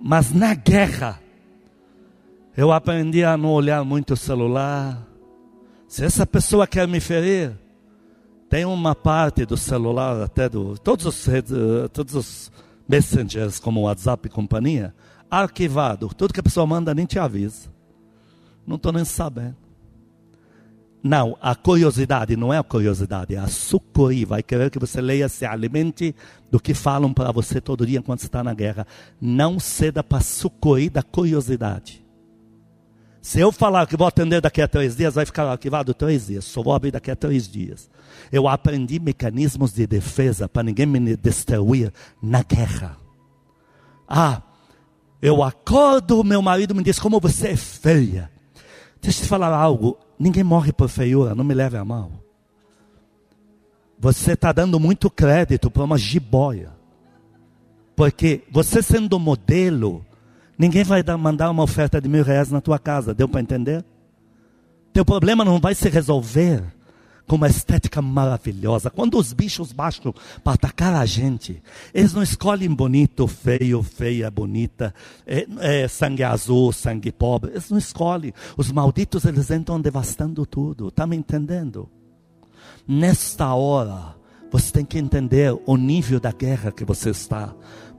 [0.00, 1.20] Mas na guerra,
[2.56, 5.11] eu aprendi a não olhar muito o celular
[5.92, 7.52] se essa pessoa quer me ferir,
[8.48, 11.26] tem uma parte do celular, até do todos os,
[11.92, 12.52] todos os
[12.88, 14.94] messengers, como WhatsApp e companhia,
[15.30, 16.08] arquivado.
[16.16, 17.68] Tudo que a pessoa manda nem te avisa.
[18.66, 19.58] Não estou nem sabendo.
[21.02, 24.24] Não, a curiosidade não é a curiosidade, é a sucuri.
[24.24, 26.16] Vai querer que você leia, se alimente
[26.50, 28.86] do que falam para você todo dia enquanto está na guerra.
[29.20, 32.01] Não ceda para sucuri da curiosidade.
[33.22, 36.44] Se eu falar que vou atender daqui a três dias, vai ficar arquivado três dias.
[36.44, 37.88] Só vou abrir daqui a três dias.
[38.32, 42.98] Eu aprendi mecanismos de defesa para ninguém me destruir na guerra.
[44.08, 44.42] Ah,
[45.22, 48.28] eu acordo, meu marido me diz como você é feia.
[49.00, 49.96] Deixa eu te falar algo.
[50.18, 52.10] Ninguém morre por feiura, não me leve a mal.
[54.00, 56.72] Você está dando muito crédito para uma jiboia.
[57.94, 60.04] Porque você sendo modelo,
[60.62, 63.84] Ninguém vai dar, mandar uma oferta de mil reais na tua casa, deu para entender?
[64.92, 66.62] Teu problema não vai se resolver
[67.26, 68.88] com uma estética maravilhosa.
[68.88, 71.60] Quando os bichos baixam para atacar a gente,
[71.92, 74.94] eles não escolhem bonito, feio, feia, bonita,
[75.26, 77.50] é, é, sangue azul, sangue pobre.
[77.50, 78.32] Eles não escolhem.
[78.56, 80.90] Os malditos, eles entram devastando tudo.
[80.90, 81.90] Está me entendendo?
[82.86, 84.14] Nesta hora,
[84.52, 87.52] você tem que entender o nível da guerra que você está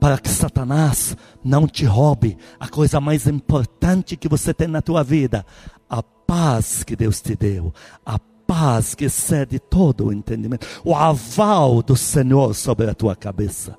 [0.04, 5.02] para que Satanás não te roube a coisa mais importante que você tem na tua
[5.02, 5.46] vida,
[5.90, 7.74] a paz que Deus te deu,
[8.06, 13.78] a paz que excede todo o entendimento, o aval do Senhor sobre a tua cabeça.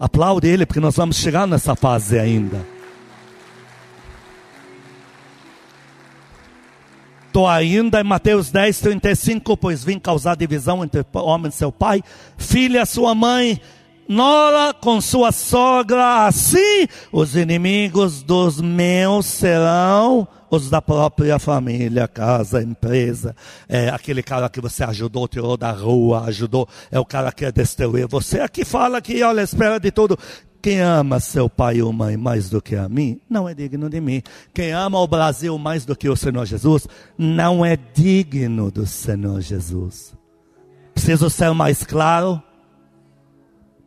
[0.00, 2.66] Aplaude Ele, porque nós vamos chegar nessa fase ainda.
[7.26, 12.02] Estou ainda em Mateus 10, 35, pois vim causar divisão entre homem e seu pai,
[12.38, 13.60] filha sua mãe,
[14.08, 22.62] nora com sua sogra, assim os inimigos dos meus serão os da própria família, casa,
[22.62, 23.36] empresa.
[23.68, 27.52] É aquele cara que você ajudou, tirou da rua, ajudou, é o cara que é
[27.52, 28.40] destruir você.
[28.40, 30.18] Aqui fala que, olha, espera de tudo.
[30.60, 34.00] Quem ama seu pai ou mãe mais do que a mim, não é digno de
[34.00, 34.22] mim.
[34.52, 39.40] Quem ama o Brasil mais do que o Senhor Jesus, não é digno do Senhor
[39.40, 40.14] Jesus.
[40.94, 42.42] Preciso ser mais claro?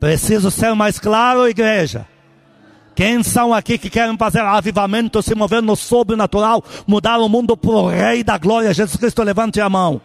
[0.02, 2.08] Preciso ser mais claro, igreja.
[2.96, 7.70] Quem são aqui que querem fazer avivamento, se mover no sobrenatural, mudar o mundo para
[7.70, 9.22] o Rei da Glória, Jesus Cristo?
[9.22, 10.02] Levante a mão.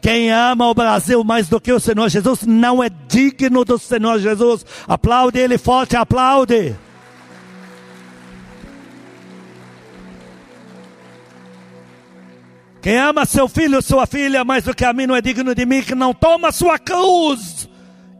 [0.00, 4.18] Quem ama o Brasil mais do que o Senhor Jesus não é digno do Senhor
[4.20, 4.64] Jesus.
[4.88, 6.74] Aplaude ele forte, aplaude.
[12.80, 15.66] Quem ama seu filho, sua filha mais do que a mim não é digno de
[15.66, 17.68] mim, que não toma sua cruz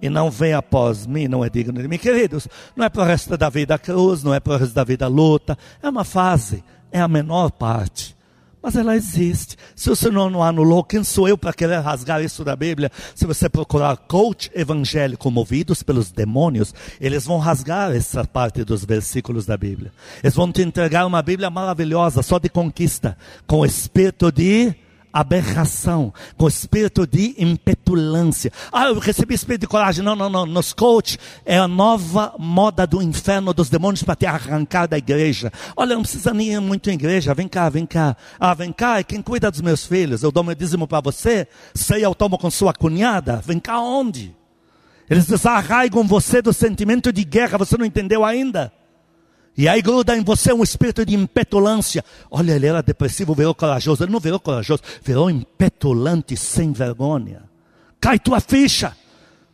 [0.01, 1.99] e não vem após mim, não é digno de mim.
[1.99, 4.75] Queridos, não é para o resto da vida a cruz, não é para o resto
[4.75, 8.17] da vida a luta, é uma fase, é a menor parte
[8.67, 9.57] mas ela existe.
[9.77, 12.91] Se o Senhor não anulou, quem sou eu para querer rasgar isso da Bíblia?
[13.15, 19.47] Se você procurar coach evangélico movidos pelos demônios, eles vão rasgar essa parte dos versículos
[19.47, 19.93] da Bíblia.
[20.21, 24.75] Eles vão te entregar uma Bíblia maravilhosa, só de conquista, com espírito de
[25.21, 28.53] aberração, com espírito de impetulância.
[28.71, 30.05] Ah, eu recebi espírito de coragem.
[30.05, 30.45] Não, não, não.
[30.45, 35.51] Nos coach é a nova moda do inferno dos demônios para te arrancar da igreja.
[35.77, 37.33] Olha, não precisa nem ir muito em igreja.
[37.33, 38.15] Vem cá, vem cá.
[38.39, 40.23] Ah, vem cá, é quem cuida dos meus filhos.
[40.23, 41.49] Eu dou meu dízimo para você.
[41.75, 43.43] Sei, eu tomo com sua cunhada.
[43.45, 44.37] Vem cá onde?
[45.09, 47.57] Eles desarraigam você do sentimento de guerra.
[47.57, 48.73] Você não entendeu ainda?
[49.57, 52.05] E aí gruda em você um espírito de impetulância.
[52.31, 54.05] Olha, ele era depressivo, virou corajoso.
[54.05, 57.45] Ele não virou corajoso, virou impetulante, sem vergonha.
[57.99, 58.95] Cai tua ficha.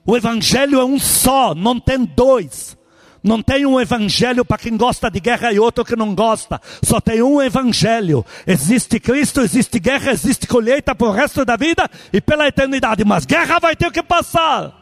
[0.04, 2.76] O evangelho é um só, não tem dois.
[3.22, 6.60] Não tem um evangelho para quem gosta de guerra e outro que não gosta.
[6.82, 8.26] Só tem um evangelho.
[8.44, 13.04] Existe Cristo, existe guerra, existe colheita para o resto da vida e pela eternidade.
[13.04, 14.81] Mas guerra vai ter que passar.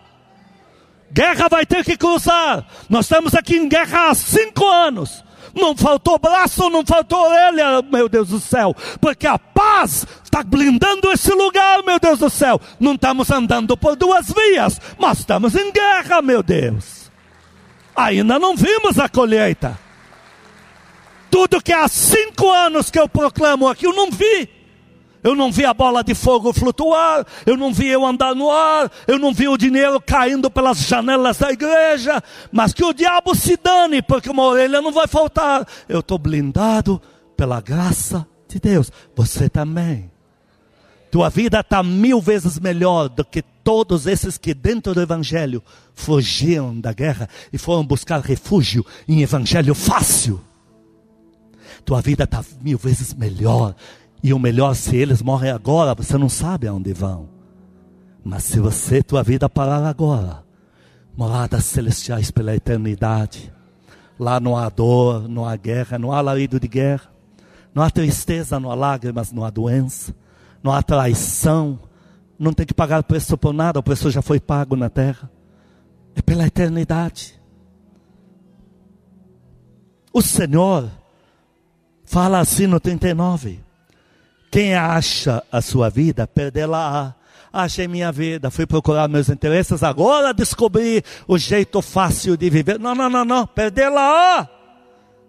[1.12, 2.64] Guerra vai ter que cruzar.
[2.88, 5.24] Nós estamos aqui em guerra há cinco anos.
[5.54, 8.74] Não faltou braço, não faltou orelha, meu Deus do céu.
[9.00, 12.60] Porque a paz está blindando esse lugar, meu Deus do céu.
[12.78, 17.10] Não estamos andando por duas vias, mas estamos em guerra, meu Deus.
[17.96, 19.78] Ainda não vimos a colheita.
[21.30, 24.59] Tudo que há cinco anos que eu proclamo aqui, eu não vi.
[25.22, 28.90] Eu não vi a bola de fogo flutuar, eu não vi eu andar no ar,
[29.06, 33.56] eu não vi o dinheiro caindo pelas janelas da igreja, mas que o diabo se
[33.56, 35.66] dane, porque uma orelha não vai faltar.
[35.88, 37.00] Eu estou blindado
[37.36, 38.90] pela graça de Deus.
[39.14, 40.10] Você também.
[41.10, 46.78] Tua vida está mil vezes melhor do que todos esses que dentro do Evangelho fugiram
[46.80, 50.40] da guerra e foram buscar refúgio em Evangelho fácil.
[51.84, 53.74] Tua vida está mil vezes melhor
[54.22, 57.28] e o melhor, se eles morrem agora, você não sabe aonde vão.
[58.22, 60.44] Mas se você, tua vida parar agora,
[61.16, 63.52] moradas celestiais pela eternidade,
[64.18, 67.10] lá não há dor, não há guerra, não há alarido de guerra,
[67.74, 70.14] não há tristeza, não há lágrimas, não há doença,
[70.62, 71.78] não há traição,
[72.38, 75.30] não tem que pagar preço por nada, o preço já foi pago na terra.
[76.14, 77.40] É pela eternidade.
[80.12, 80.90] O Senhor
[82.04, 83.69] fala assim no 39.
[84.50, 87.14] Quem acha a sua vida, perdê-la.
[87.52, 92.78] Achei minha vida, fui procurar meus interesses, agora descobri o jeito fácil de viver.
[92.78, 94.48] Não, não, não, não, perdê-la.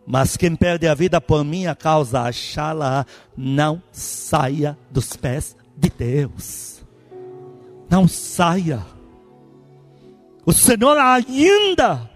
[0.05, 3.05] Mas quem perde a vida por minha causa, achá-la,
[3.36, 6.84] não saia dos pés de Deus.
[7.89, 8.86] Não saia.
[10.45, 12.10] O Senhor ainda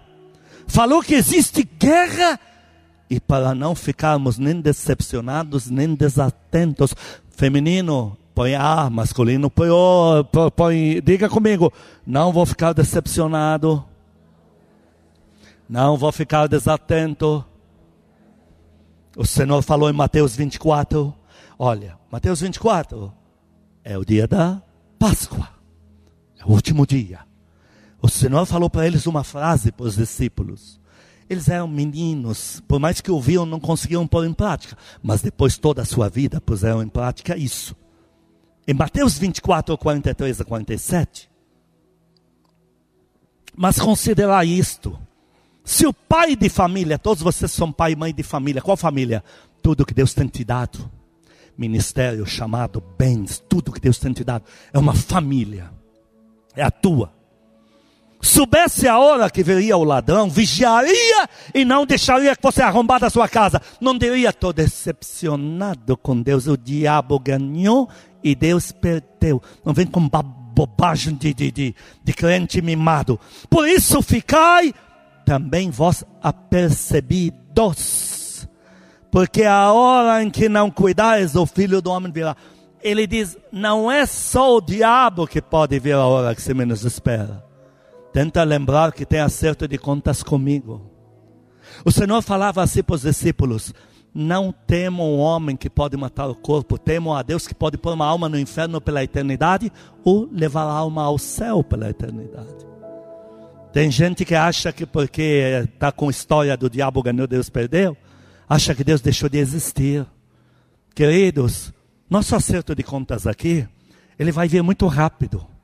[0.68, 2.40] falou que existe guerra
[3.10, 6.96] e para não ficarmos nem decepcionados, nem desatentos,
[7.30, 10.24] feminino, põe A, masculino, põe O,
[10.56, 11.72] põe, diga comigo,
[12.06, 13.84] não vou ficar decepcionado,
[15.68, 17.44] não vou ficar desatento.
[19.16, 21.14] O Senhor falou em Mateus 24,
[21.58, 23.14] olha, Mateus 24
[23.84, 24.62] é o dia da
[25.00, 25.48] Páscoa,
[26.40, 27.20] é o último dia.
[28.02, 30.80] O Senhor falou para eles uma frase para os discípulos.
[31.30, 34.78] Eles eram meninos, por mais que ouviam, não conseguiam pôr em prática.
[35.02, 37.76] Mas depois toda a sua vida puseram em prática isso.
[38.68, 41.30] Em Mateus 24, 43 a 47.
[43.56, 45.00] Mas considerar isto.
[45.64, 49.24] Se o pai de família, todos vocês são pai e mãe de família, qual família?
[49.64, 50.92] Tudo que Deus tem te dado.
[51.58, 54.44] ministério, chamado, bens, tudo que Deus tem te dado,
[54.74, 55.72] é uma família,
[56.54, 57.14] é a tua.
[58.22, 63.10] Soubesse a hora que viria o ladrão, vigiaria e não deixaria que fosse arrombada a
[63.10, 63.62] sua casa.
[63.80, 66.48] Não diria, estou decepcionado com Deus.
[66.48, 67.88] O diabo ganhou
[68.24, 69.42] e Deus perdeu.
[69.64, 70.10] Não vem com
[70.56, 73.20] bobagem de, de, de, de crente mimado.
[73.50, 74.74] Por isso ficai
[75.26, 78.48] também vós apercebidos.
[79.12, 82.36] Porque a hora em que não cuidais, o filho do homem virá.
[82.82, 86.86] Ele diz: não é só o diabo que pode vir a hora que se menos
[86.86, 87.44] espera.
[88.16, 90.90] Tenta lembrar que tem acerto de contas comigo.
[91.84, 93.74] O Senhor falava assim para os discípulos:
[94.14, 97.94] não temam o homem que pode matar o corpo, temam a Deus que pode pôr
[97.94, 99.70] uma alma no inferno pela eternidade
[100.02, 102.66] ou levar a alma ao céu pela eternidade.
[103.74, 107.98] Tem gente que acha que porque está com história do diabo ganhou, Deus perdeu,
[108.48, 110.08] acha que Deus deixou de existir.
[110.96, 111.74] Queridos,
[112.10, 113.68] nosso acerto de contas aqui,
[114.18, 115.55] ele vai vir muito rápido.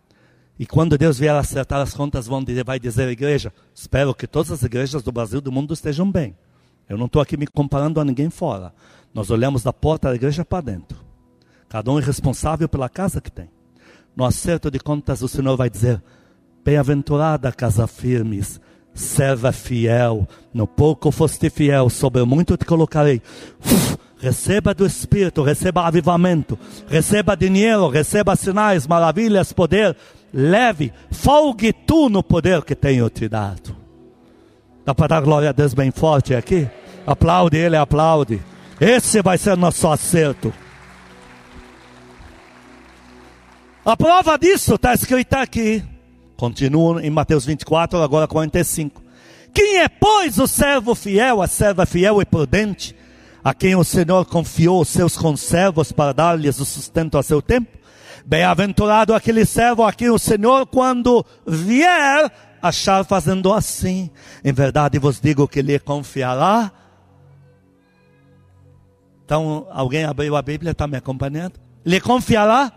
[0.61, 4.27] E quando Deus vier acertar as contas, vão dizer, vai dizer a igreja, espero que
[4.27, 6.37] todas as igrejas do Brasil e do mundo estejam bem.
[6.87, 8.71] Eu não estou aqui me comparando a ninguém fora.
[9.11, 10.99] Nós olhamos da porta da igreja para dentro.
[11.67, 13.49] Cada um é responsável pela casa que tem.
[14.15, 15.99] No acerto de contas, o Senhor vai dizer:
[16.63, 18.61] Bem-aventurada casa firmes,
[18.93, 20.27] serva fiel.
[20.53, 23.19] No pouco foste fiel, sobre muito te colocarei.
[23.65, 26.55] Uf, receba do Espírito, receba avivamento,
[26.87, 29.97] receba dinheiro, receba sinais, maravilhas, poder.
[30.33, 33.75] Leve, folgue tu no poder que tenho te dado.
[34.85, 36.67] Dá para dar glória a Deus bem forte aqui?
[37.05, 38.41] Aplaude ele, aplaude.
[38.79, 40.53] Esse vai ser nosso acerto.
[43.83, 45.83] A prova disso está escrita aqui.
[46.37, 49.01] Continua em Mateus 24, agora 45.
[49.53, 52.95] Quem é, pois, o servo fiel, a serva fiel e prudente,
[53.43, 57.80] a quem o Senhor confiou os seus conservos para dar-lhes o sustento a seu tempo?
[58.25, 64.09] Bem-aventurado aquele servo a quem o Senhor, quando vier, achar fazendo assim.
[64.43, 66.71] Em verdade vos digo que lhe confiará
[69.31, 71.53] então, alguém abriu a Bíblia, está me acompanhando?
[71.85, 72.69] Lhe confiará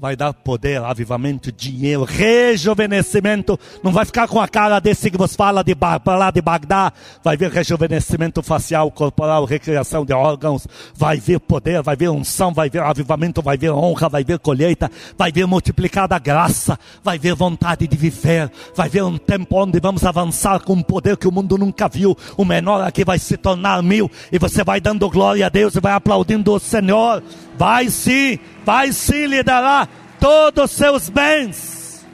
[0.00, 3.58] vai dar poder, avivamento, dinheiro, rejuvenescimento.
[3.82, 5.76] Não vai ficar com a cara desse que vos fala de
[6.06, 6.92] lá de Bagdá.
[7.22, 10.66] Vai ver rejuvenescimento facial, corporal, recriação de órgãos.
[10.94, 14.90] Vai ver poder, vai ver unção, vai ver avivamento, vai ver honra, vai ver colheita,
[15.16, 18.50] vai ver multiplicada graça, vai ver vontade de viver.
[18.76, 22.16] Vai ver um tempo onde vamos avançar com um poder que o mundo nunca viu.
[22.36, 25.80] O menor aqui vai se tornar mil e você vai dando glória a Deus e
[25.80, 27.22] vai aplaudindo o Senhor.
[27.56, 28.38] Vai sim,
[28.68, 29.88] vai sim lhe dará
[30.20, 32.06] todos os seus bens.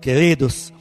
[0.00, 0.72] Queridos,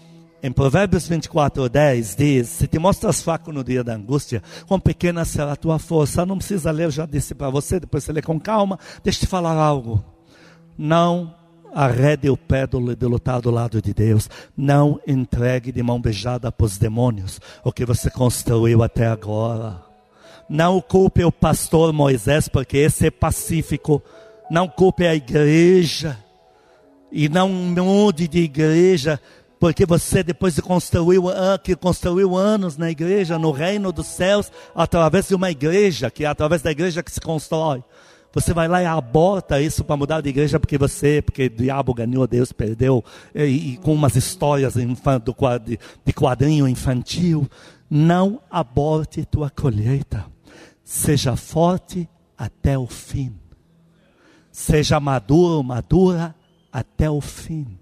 [0.44, 5.26] em Provérbios 24, 10 diz: Se te mostras fraco no dia da angústia, quão pequena
[5.26, 6.28] será a tua força.
[6.28, 8.78] Não precisa ler, eu já disse para você, depois você lê com calma.
[9.04, 10.06] Deixa eu te falar algo.
[10.78, 11.34] Não
[11.74, 14.30] arrede o pé do, de lutar do lado de Deus.
[14.56, 19.93] Não entregue de mão beijada para os demônios o que você construiu até agora.
[20.50, 24.02] Não culpe o pastor Moisés, porque esse é pacífico.
[24.50, 26.18] Não culpe a igreja.
[27.12, 29.20] E não mude de igreja,
[29.60, 31.20] porque você depois de construir,
[31.64, 36.28] que construiu anos na igreja, no reino dos céus, através de uma igreja, que é
[36.28, 37.84] através da igreja que se constrói.
[38.34, 41.94] Você vai lá e aborta isso para mudar de igreja porque você, porque o diabo
[41.94, 47.48] ganhou, Deus perdeu, e, e com umas histórias de, de quadrinho infantil.
[47.88, 50.33] Não aborte tua colheita.
[50.84, 53.40] Seja forte até o fim.
[54.52, 56.36] Seja maduro, madura
[56.72, 57.80] até o fim.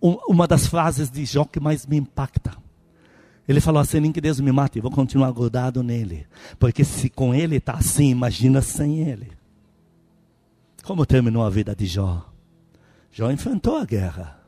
[0.00, 2.56] Uma das frases de Jó que mais me impacta.
[3.48, 6.26] Ele falou assim: nem que Deus me mate, eu vou continuar grudado nele.
[6.58, 9.32] Porque se com ele está assim, imagina sem ele.
[10.82, 12.24] Como terminou a vida de Jó?
[13.10, 14.40] Jó enfrentou a guerra.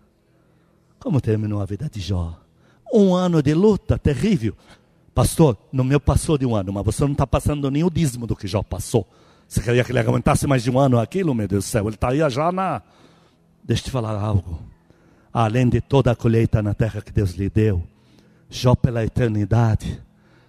[0.98, 2.38] Como terminou a vida de Jó?
[2.92, 4.56] Um ano de luta terrível.
[5.18, 8.24] Pastor, no meu passou de um ano, mas você não está passando nem o dízimo
[8.24, 9.04] do que já passou.
[9.48, 11.86] Você queria que ele aguentasse mais de um ano aquilo, meu Deus do céu?
[11.86, 12.80] Ele estaria já na.
[13.64, 14.62] Deixa eu te falar algo.
[15.34, 17.82] Além de toda a colheita na terra que Deus lhe deu,
[18.48, 20.00] Jó pela eternidade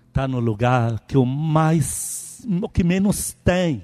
[0.08, 3.84] está no lugar que o mais, o que menos tem,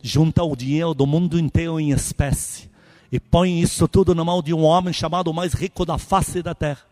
[0.00, 2.70] junta o dinheiro do mundo inteiro em espécie
[3.10, 6.44] e põe isso tudo na mão de um homem chamado o mais rico da face
[6.44, 6.82] da terra.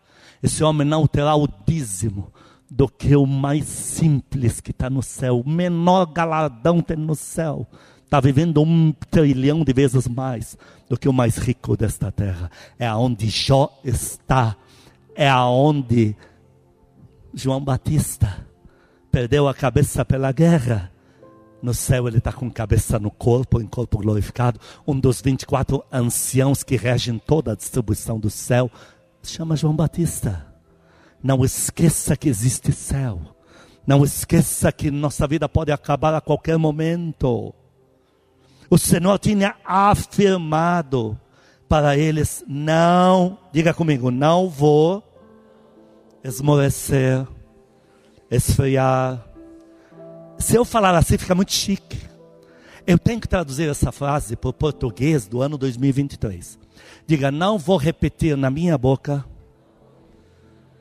[0.43, 2.29] Esse homem não terá o dízimo,
[2.75, 5.39] do que o mais simples que está no céu.
[5.39, 7.65] O menor galardão tem no céu.
[8.03, 10.57] Está vivendo um trilhão de vezes mais
[10.89, 12.51] do que o mais rico desta terra.
[12.77, 14.57] É aonde Jó está.
[15.15, 16.17] É aonde
[17.33, 18.45] João Batista
[19.09, 20.91] perdeu a cabeça pela guerra.
[21.61, 24.59] No céu ele está com cabeça no corpo, em corpo glorificado.
[24.85, 28.69] Um dos 24 anciãos que regem toda a distribuição do céu
[29.23, 30.54] chama João Batista.
[31.25, 33.19] Não esqueça que existe céu.
[33.87, 37.51] Não esqueça que nossa vida pode acabar a qualquer momento.
[38.69, 41.19] O Senhor tinha afirmado
[41.67, 45.03] para eles: não, diga comigo, não vou
[46.23, 47.25] esmorecer,
[48.29, 49.25] esfriar.
[50.37, 52.01] Se eu falar assim, fica muito chique.
[52.85, 56.59] Eu tenho que traduzir essa frase para o português do ano 2023.
[57.07, 59.25] Diga, não vou repetir na minha boca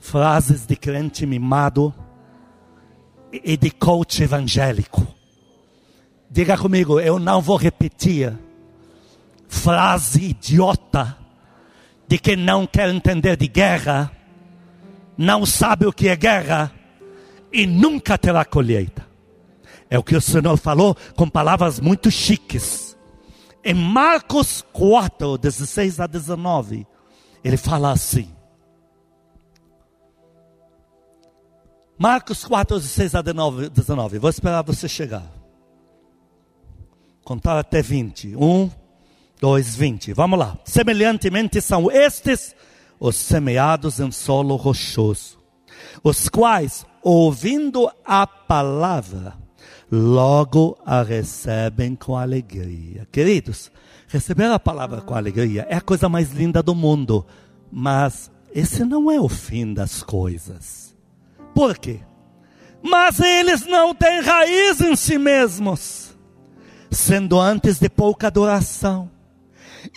[0.05, 1.93] frases de crente mimado
[3.33, 5.05] e de coach evangélico.
[6.31, 8.39] Diga comigo, eu não vou repetir
[9.49, 11.17] frase idiota
[12.07, 14.13] de quem não quer entender de guerra,
[15.17, 16.71] não sabe o que é guerra
[17.51, 19.07] e nunca terá colheita.
[19.89, 22.95] É o que o Senhor falou com palavras muito chiques.
[23.65, 26.87] Em Marcos 4, 16 a 19,
[27.43, 28.34] ele fala assim:
[31.99, 34.19] Marcos 4, 16 a 19.
[34.19, 35.31] Vou esperar você chegar.
[37.25, 38.37] Contar até 20.
[38.37, 38.71] 1,
[39.41, 40.13] 2, 20.
[40.13, 40.59] Vamos lá.
[40.65, 42.55] Semelhantemente são estes
[42.99, 45.39] os semeados em solo rochoso,
[46.03, 49.35] os quais, ouvindo a palavra,
[49.91, 53.07] logo a recebem com alegria.
[53.13, 53.71] Queridos,
[54.09, 57.27] receber a palavra com alegria é a coisa mais linda do mundo,
[57.71, 60.94] mas esse não é o fim das coisas.
[61.55, 62.01] Por quê?
[62.83, 66.15] Mas eles não têm raiz em si mesmos,
[66.91, 69.11] sendo antes de pouca duração.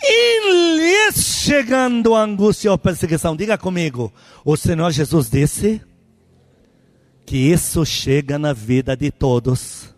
[0.02, 4.12] E lhes chegando a angústia ou perseguição, diga comigo,
[4.44, 5.80] o Senhor Jesus disse
[7.26, 9.94] que isso chega na vida de todos.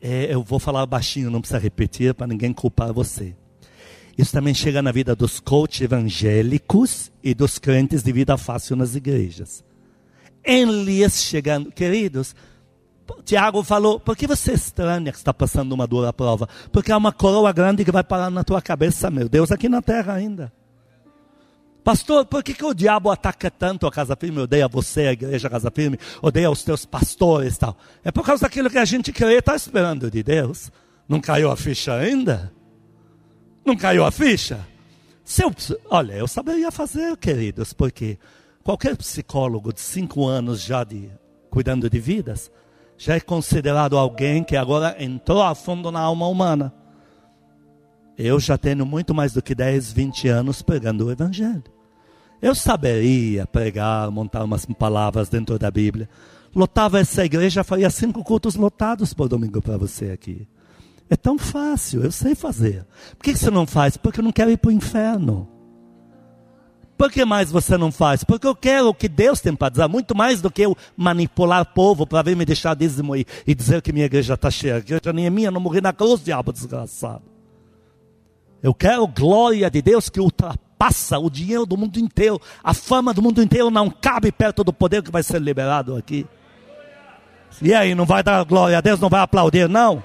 [0.00, 3.36] É, eu vou falar baixinho, não precisa repetir para ninguém culpar você.
[4.16, 8.94] Isso também chega na vida dos coaches evangélicos e dos crentes de vida fácil nas
[8.94, 9.64] igrejas.
[10.44, 12.34] Elias chegando, queridos,
[13.24, 16.48] Tiago falou, por que você é estranha que está passando uma dura prova?
[16.70, 19.82] Porque há uma coroa grande que vai parar na tua cabeça, meu Deus, aqui na
[19.82, 20.52] terra ainda.
[21.82, 25.50] Pastor, por que, que o diabo ataca tanto a Casa Firme, odeia você, a igreja
[25.50, 27.76] Casa Firme, odeia os teus pastores e tal?
[28.02, 30.72] É por causa daquilo que a gente crê e está esperando de Deus.
[31.06, 32.50] Não caiu a ficha ainda?
[33.64, 34.66] Não caiu a ficha?
[35.24, 35.50] Se eu,
[35.88, 38.18] olha, eu saberia fazer, queridos, porque
[38.62, 41.10] qualquer psicólogo de cinco anos já de
[41.50, 42.50] cuidando de vidas
[42.98, 46.72] já é considerado alguém que agora entrou a fundo na alma humana.
[48.16, 51.64] Eu já tenho muito mais do que 10, 20 anos pregando o Evangelho.
[52.40, 56.08] Eu saberia pregar, montar umas palavras dentro da Bíblia.
[56.54, 60.46] Lotava essa igreja, faria cinco cultos lotados por domingo para você aqui.
[61.08, 62.86] É tão fácil, eu sei fazer.
[63.16, 63.96] Por que você não faz?
[63.96, 65.48] Porque eu não quero ir para o inferno.
[66.96, 68.22] Por que mais você não faz?
[68.22, 71.62] Porque eu quero o que Deus tem para dizer, muito mais do que eu manipular
[71.62, 74.76] o povo para vir me deixar dízimo e, e dizer que minha igreja está cheia.
[74.76, 77.22] A igreja nem é minha, não morri na cruz, diabo desgraçado.
[78.62, 82.40] Eu quero glória de Deus que ultrapassa o dinheiro do mundo inteiro.
[82.62, 86.26] A fama do mundo inteiro não cabe perto do poder que vai ser liberado aqui.
[87.60, 90.02] E aí, não vai dar glória a Deus, não vai aplaudir, não?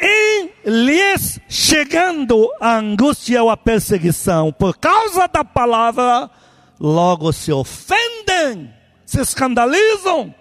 [0.00, 6.30] em lhes chegando a angústia ou a perseguição por causa da palavra,
[6.78, 8.72] logo se ofendem,
[9.04, 10.32] se escandalizam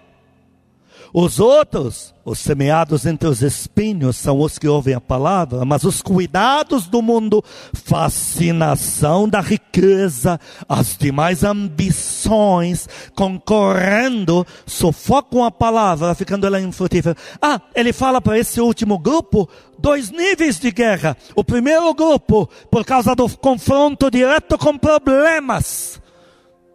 [1.14, 6.02] os outros, os semeados entre os espinhos, são os que ouvem a palavra, mas os
[6.02, 7.44] cuidados do mundo,
[7.74, 17.16] fascinação da riqueza, as demais ambições, concorrendo, sufocam a palavra, ficando ela infrutífera.
[17.42, 19.50] Ah, ele fala para esse último grupo
[19.80, 21.18] dois níveis de guerra.
[21.36, 26.00] O primeiro grupo, por causa do confronto direto com problemas,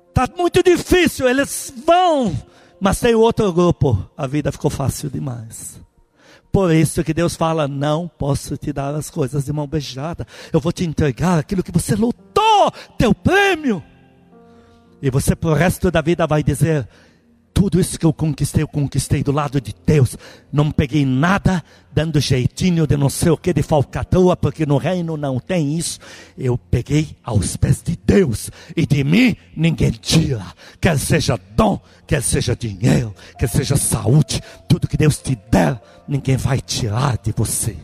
[0.08, 2.34] está muito difícil, eles vão
[2.84, 5.80] mas tem outro grupo, a vida ficou fácil demais.
[6.52, 10.26] Por isso que Deus fala: não posso te dar as coisas de mão beijada.
[10.52, 13.82] Eu vou te entregar aquilo que você lutou, teu prêmio.
[15.00, 16.86] E você, pro resto da vida, vai dizer:
[17.54, 20.18] tudo isso que eu conquistei, eu conquistei do lado de Deus.
[20.52, 25.16] Não peguei nada dando jeitinho de não sei o que, de falcatrua, porque no reino
[25.16, 26.00] não tem isso.
[26.36, 30.44] Eu peguei aos pés de Deus e de mim ninguém tira.
[30.80, 36.36] Quer seja dom, quer seja dinheiro, quer seja saúde, tudo que Deus te der, ninguém
[36.36, 37.76] vai tirar de você.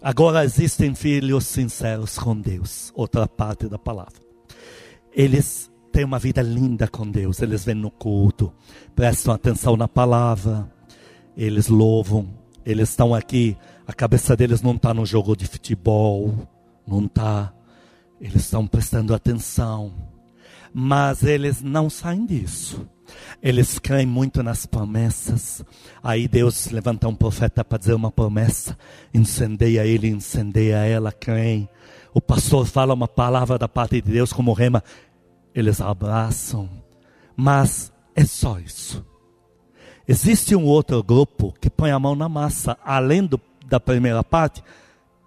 [0.00, 4.22] Agora existem filhos sinceros com Deus, outra parte da palavra.
[5.12, 8.52] Eles têm uma vida linda com Deus, eles vêm no culto,
[8.96, 10.68] prestam atenção na palavra,
[11.36, 12.28] eles louvam,
[12.64, 16.48] eles estão aqui, a cabeça deles não está no jogo de futebol,
[16.86, 17.52] não está,
[18.20, 19.92] eles estão prestando atenção,
[20.72, 22.86] mas eles não saem disso.
[23.42, 25.62] Eles creem muito nas promessas.
[26.02, 28.78] Aí Deus levanta um profeta para dizer uma promessa,
[29.12, 31.68] incendeia ele, incendeia ela, creem.
[32.14, 34.82] O pastor fala uma palavra da parte de Deus como rema,
[35.54, 36.68] eles abraçam.
[37.36, 39.04] Mas é só isso.
[40.06, 44.62] Existe um outro grupo que põe a mão na massa, além do, da primeira parte,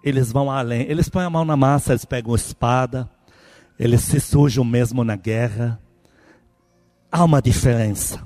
[0.04, 0.82] eles vão além.
[0.82, 3.08] Eles põem a mão na massa, eles pegam espada,
[3.78, 5.80] eles se sujam mesmo na guerra
[7.16, 8.22] há uma diferença.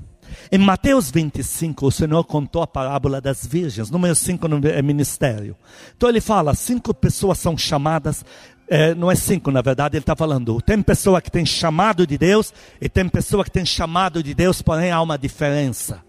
[0.51, 3.89] Em Mateus 25, o Senhor contou a parábola das virgens.
[3.89, 5.55] Número 5 é ministério.
[5.95, 8.25] Então ele fala: cinco pessoas são chamadas.
[8.73, 10.61] É, não é cinco, na verdade, ele está falando.
[10.61, 14.61] Tem pessoa que tem chamado de Deus e tem pessoa que tem chamado de Deus,
[14.61, 16.01] porém há uma diferença.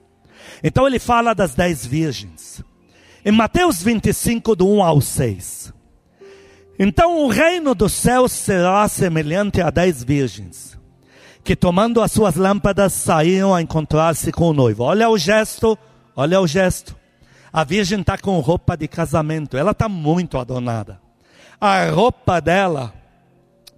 [0.62, 2.62] Então ele fala das dez virgens.
[3.24, 5.74] Em Mateus 25, do 1 ao 6.
[6.78, 10.78] Então o reino dos céus será semelhante a dez virgens
[11.44, 14.84] que tomando as suas lâmpadas saíram a encontrar-se com o noivo.
[14.84, 15.76] Olha o gesto,
[16.14, 16.94] olha o gesto.
[17.52, 21.00] A virgem está com roupa de casamento, ela está muito adornada.
[21.64, 22.92] A roupa dela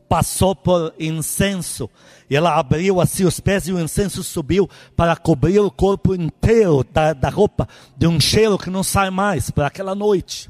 [0.09, 1.91] passou por incenso,
[2.31, 6.83] e ela abriu assim os pés e o incenso subiu para cobrir o corpo inteiro
[6.83, 10.49] da, da roupa, de um cheiro que não sai mais para aquela noite.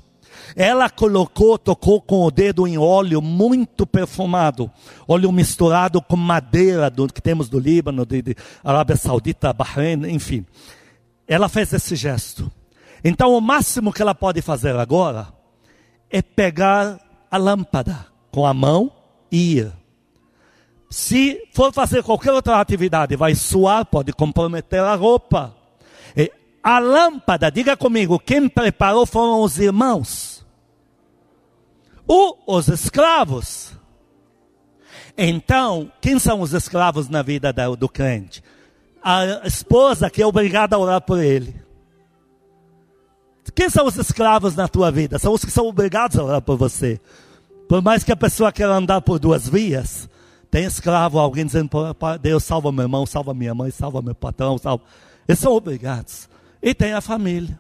[0.54, 4.70] Ela colocou, tocou com o dedo em óleo muito perfumado,
[5.08, 10.46] óleo misturado com madeira do, que temos do Líbano, de, de Arábia Saudita, Bahrein, enfim.
[11.26, 12.48] Ela fez esse gesto.
[13.02, 15.26] Então, o máximo que ela pode fazer agora
[16.08, 18.92] é pegar a lâmpada com a mão
[19.30, 19.72] e ir.
[20.90, 25.54] Se for fazer qualquer outra atividade, vai suar, pode comprometer a roupa.
[26.16, 26.30] E
[26.62, 30.46] a lâmpada, diga comigo, quem preparou foram os irmãos
[32.06, 33.72] ou os escravos.
[35.16, 38.42] Então, quem são os escravos na vida do crente?
[39.02, 41.63] A esposa que é obrigada a orar por ele.
[43.54, 45.18] Quem são os escravos na tua vida?
[45.18, 47.00] São os que são obrigados a orar por você.
[47.68, 50.08] Por mais que a pessoa queira andar por duas vias,
[50.50, 51.70] tem escravo, alguém dizendo,
[52.20, 54.84] Deus salva meu irmão, salva minha mãe, salva meu patrão, salva.
[55.26, 56.28] Eles são obrigados.
[56.62, 57.58] E tem a família.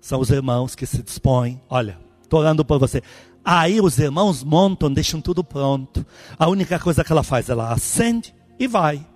[0.00, 1.60] São os irmãos que se dispõem.
[1.68, 3.02] Olha, estou orando por você.
[3.44, 6.04] Aí os irmãos montam, deixam tudo pronto.
[6.38, 9.06] A única coisa que ela faz, ela acende e vai.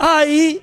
[0.00, 0.62] Aí,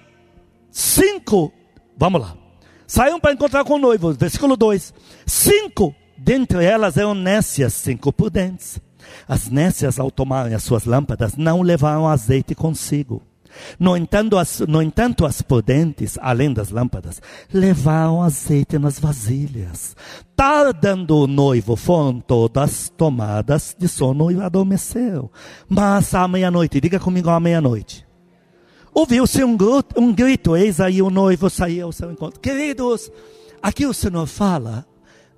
[0.71, 1.51] cinco,
[1.97, 2.44] vamos lá.
[2.87, 4.93] Saíram para encontrar com o noivo, versículo 2.
[5.25, 8.79] Cinco dentre elas eram nécias, cinco prudentes.
[9.27, 13.21] As nécias, ao tomarem as suas lâmpadas, não levaram azeite consigo.
[13.79, 17.21] No entanto, as, no entanto, as prudentes, além das lâmpadas,
[17.53, 19.95] levaram azeite nas vasilhas.
[20.35, 25.29] Tardando o noivo, foram todas tomadas de sono e adormeceram.
[25.69, 28.05] Mas à meia-noite, diga comigo à meia-noite.
[28.95, 29.55] Ouviu-se um,
[29.95, 32.39] um grito, eis aí o noivo saiu ao seu encontro.
[32.39, 33.11] Queridos,
[33.61, 34.87] aqui o Senhor fala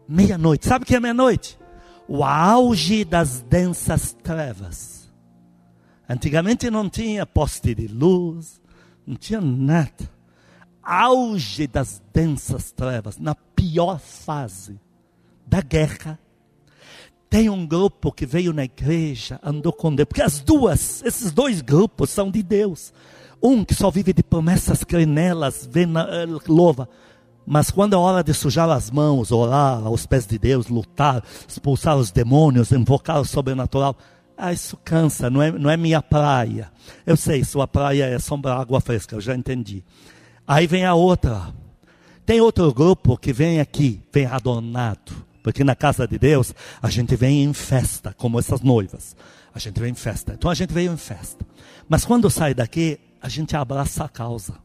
[0.07, 0.65] meia-noite.
[0.67, 1.59] Sabe o que é meia-noite?
[2.07, 4.97] O auge das densas trevas
[6.09, 8.61] Antigamente não tinha poste de luz,
[9.05, 10.09] não tinha nada.
[10.81, 14.79] Auge das densas trevas, na pior fase
[15.45, 16.17] da guerra.
[17.29, 21.61] Tem um grupo que veio na igreja, andou com Deus, porque as duas, esses dois
[21.61, 22.93] grupos são de Deus.
[23.41, 26.89] Um que só vive de promessas, crê nelas, vê na, eh, louva.
[27.45, 31.95] Mas quando é hora de sujar as mãos, orar aos pés de Deus, lutar, expulsar
[31.95, 33.95] os demônios, invocar o sobrenatural,
[34.37, 36.69] ah, isso cansa, não é, não é minha praia.
[37.05, 39.83] Eu sei, sua praia é sombra, água fresca, eu já entendi.
[40.45, 41.53] Aí vem a outra.
[42.25, 45.25] Tem outro grupo que vem aqui, vem adornado.
[45.41, 49.15] Porque na casa de Deus, a gente vem em festa, como essas noivas.
[49.55, 50.33] A gente vem em festa.
[50.33, 51.45] Então a gente veio em festa.
[51.87, 54.55] Mas quando sai daqui, a gente abraça a causa.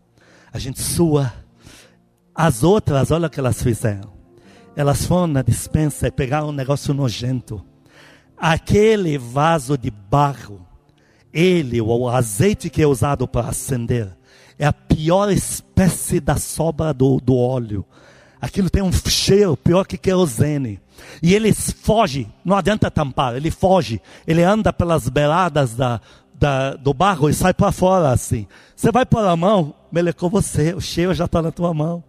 [0.53, 1.32] A gente sua.
[2.34, 4.12] As outras, olha o que elas fizeram.
[4.74, 7.64] Elas foram na dispensa e pegaram um negócio nojento
[8.42, 10.66] aquele vaso de barro,
[11.32, 14.09] ele, o azeite que é usado para acender,
[14.59, 17.86] é a pior espécie da sobra do, do óleo.
[18.40, 20.80] Aquilo tem um cheiro pior que querosene.
[21.22, 24.03] E ele foge, não adianta tampar, ele foge.
[24.26, 26.00] Ele anda pelas beiradas da,
[26.43, 28.49] da, do barro e sai para fora assim.
[28.74, 32.03] Você vai pôr a mão, melecou você, o cheiro já está na tua mão.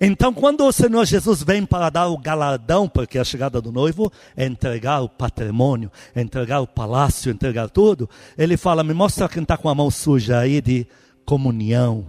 [0.00, 4.12] Então, quando o Senhor Jesus vem para dar o galardão, porque a chegada do noivo
[4.36, 8.08] é entregar o patrimônio, entregar o palácio, entregar tudo,
[8.38, 10.86] ele fala: Me mostra quem está com a mão suja aí de
[11.24, 12.06] comunhão,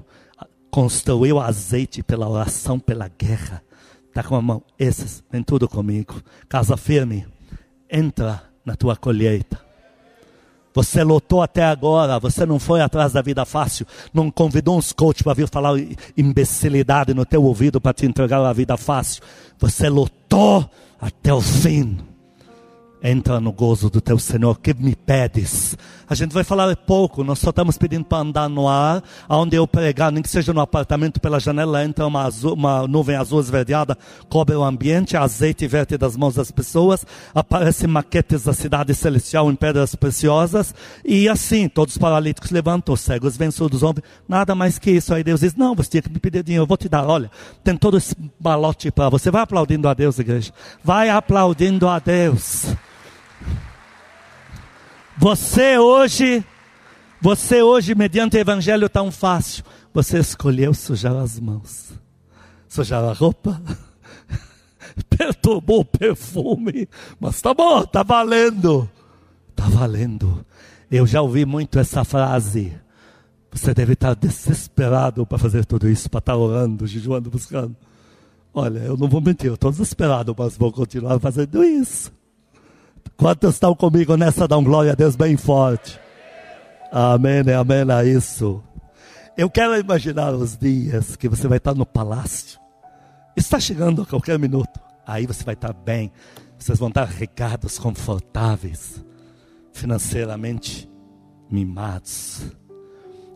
[0.69, 3.63] construiu azeite pela oração, pela guerra.
[4.07, 6.21] Está com a mão, esses, vem tudo comigo.
[6.47, 7.25] Casa firme,
[7.89, 9.66] entra na tua colheita.
[10.77, 15.23] Você lutou até agora, você não foi atrás da vida fácil, não convidou uns coaches
[15.23, 15.73] para vir falar
[16.15, 19.23] imbecilidade no teu ouvido para te entregar a vida fácil.
[19.57, 20.69] Você lutou
[21.01, 21.97] até o fim.
[23.01, 25.75] Entra no gozo do teu Senhor, que me pedes.
[26.09, 29.67] A gente vai falar pouco, nós só estamos pedindo para andar no ar, aonde eu
[29.67, 33.97] pregar, nem que seja no apartamento, pela janela entra uma, azul, uma nuvem azul esverdeada,
[34.29, 37.05] cobre o ambiente, azeite verte das mãos das pessoas,
[37.35, 43.01] aparecem maquetes da cidade celestial em pedras preciosas, e assim, todos os paralíticos levantam, os
[43.01, 45.13] cegos vêm, surdos ombros, nada mais que isso.
[45.13, 47.29] Aí Deus diz, não, você tinha que me pedir dinheiro, eu vou te dar, olha,
[47.65, 52.73] tem todo esse balote para você, vai aplaudindo a Deus, igreja, vai aplaudindo a Deus.
[55.19, 56.45] Você hoje,
[57.19, 61.91] você hoje, mediante o evangelho tão fácil, você escolheu sujar as mãos,
[62.69, 63.59] sujar a roupa,
[65.09, 66.87] perturbou o perfume,
[67.19, 68.87] mas tá bom, tá valendo,
[69.55, 70.45] tá valendo.
[70.89, 72.79] Eu já ouvi muito essa frase.
[73.51, 77.75] Você deve estar desesperado para fazer tudo isso, para estar orando, jejuando, buscando.
[78.53, 82.11] Olha, eu não vou mentir, eu estou desesperado, mas vou continuar fazendo isso.
[83.17, 84.47] Quantos estão comigo nessa?
[84.47, 85.99] Dão glória a Deus bem forte.
[86.91, 88.63] Amém, amém a isso.
[89.35, 92.59] Eu quero imaginar os dias que você vai estar no palácio.
[93.35, 94.79] Está chegando a qualquer minuto.
[95.05, 96.11] Aí você vai estar bem.
[96.59, 99.03] Vocês vão estar regados, confortáveis,
[99.73, 100.87] financeiramente
[101.49, 102.43] mimados.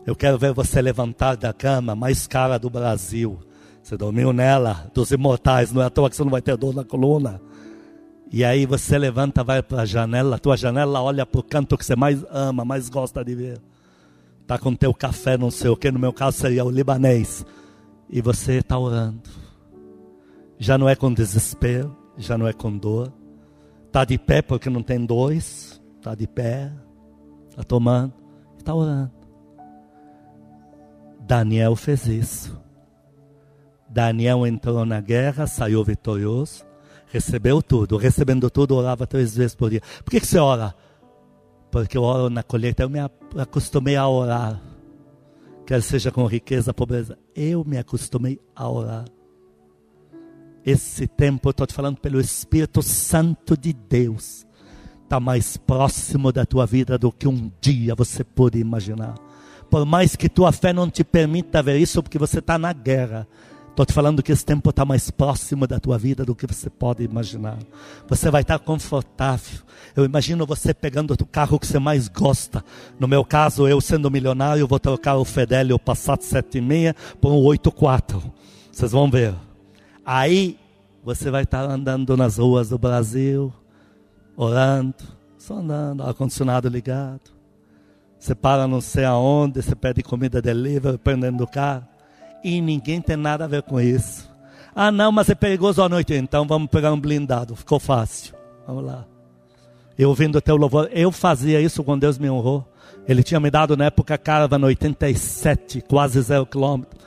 [0.06, 3.40] Eu quero ver você levantar da cama mais cara do Brasil.
[3.82, 6.72] Você dormiu nela, dos imortais, não é à toa que você não vai ter dor
[6.72, 7.40] na coluna.
[8.32, 11.84] E aí você levanta, vai para a janela, tua janela olha para o canto que
[11.84, 13.60] você mais ama, mais gosta de ver.
[14.40, 17.44] Está com teu café, não sei o que, no meu caso seria o libanês.
[18.08, 19.28] E você está orando.
[20.58, 23.12] Já não é com desespero, já não é com dor.
[23.86, 25.78] Está de pé porque não tem dois.
[25.98, 26.72] Está de pé,
[27.50, 28.14] está tomando,
[28.58, 29.12] está orando.
[31.20, 32.58] Daniel fez isso.
[33.90, 36.71] Daniel entrou na guerra, saiu vitorioso
[37.12, 37.98] Recebeu tudo.
[37.98, 39.82] Recebendo tudo, orava três vezes por dia.
[40.02, 40.74] Por que, que você ora?
[41.70, 42.82] Porque eu oro na colheita.
[42.82, 43.00] Eu me
[43.38, 44.58] acostumei a orar.
[45.66, 47.18] Quer seja com riqueza, pobreza.
[47.36, 49.04] Eu me acostumei a orar.
[50.64, 54.46] Esse tempo, eu estou te falando pelo Espírito Santo de Deus.
[55.02, 59.16] Está mais próximo da tua vida do que um dia você pôde imaginar.
[59.70, 63.28] Por mais que tua fé não te permita ver isso, porque você está na guerra
[63.72, 66.68] Estou te falando que esse tempo está mais próximo da tua vida do que você
[66.68, 67.56] pode imaginar.
[68.06, 69.60] Você vai estar confortável.
[69.96, 72.62] Eu imagino você pegando o carro que você mais gosta.
[73.00, 77.40] No meu caso, eu sendo milionário, eu vou trocar o Fidelio Passat 7,6 por um
[77.40, 78.22] 8,4.
[78.70, 79.34] Vocês vão ver.
[80.04, 80.58] Aí
[81.02, 83.50] você vai estar andando nas ruas do Brasil,
[84.36, 85.02] orando,
[85.38, 87.32] só andando, ar-condicionado ligado.
[88.18, 91.91] Você para não sei aonde, você pede comida delivery, prendendo o carro
[92.42, 94.30] e ninguém tem nada a ver com isso.
[94.74, 96.14] Ah, não, mas é perigoso à noite.
[96.14, 97.54] Então vamos pegar um blindado.
[97.54, 98.34] Ficou fácil.
[98.66, 99.04] Vamos lá.
[99.98, 102.66] Eu ouvindo o teu louvor, eu fazia isso quando Deus me honrou.
[103.06, 106.98] Ele tinha me dado na época Caravan 87, quase zero quilômetro.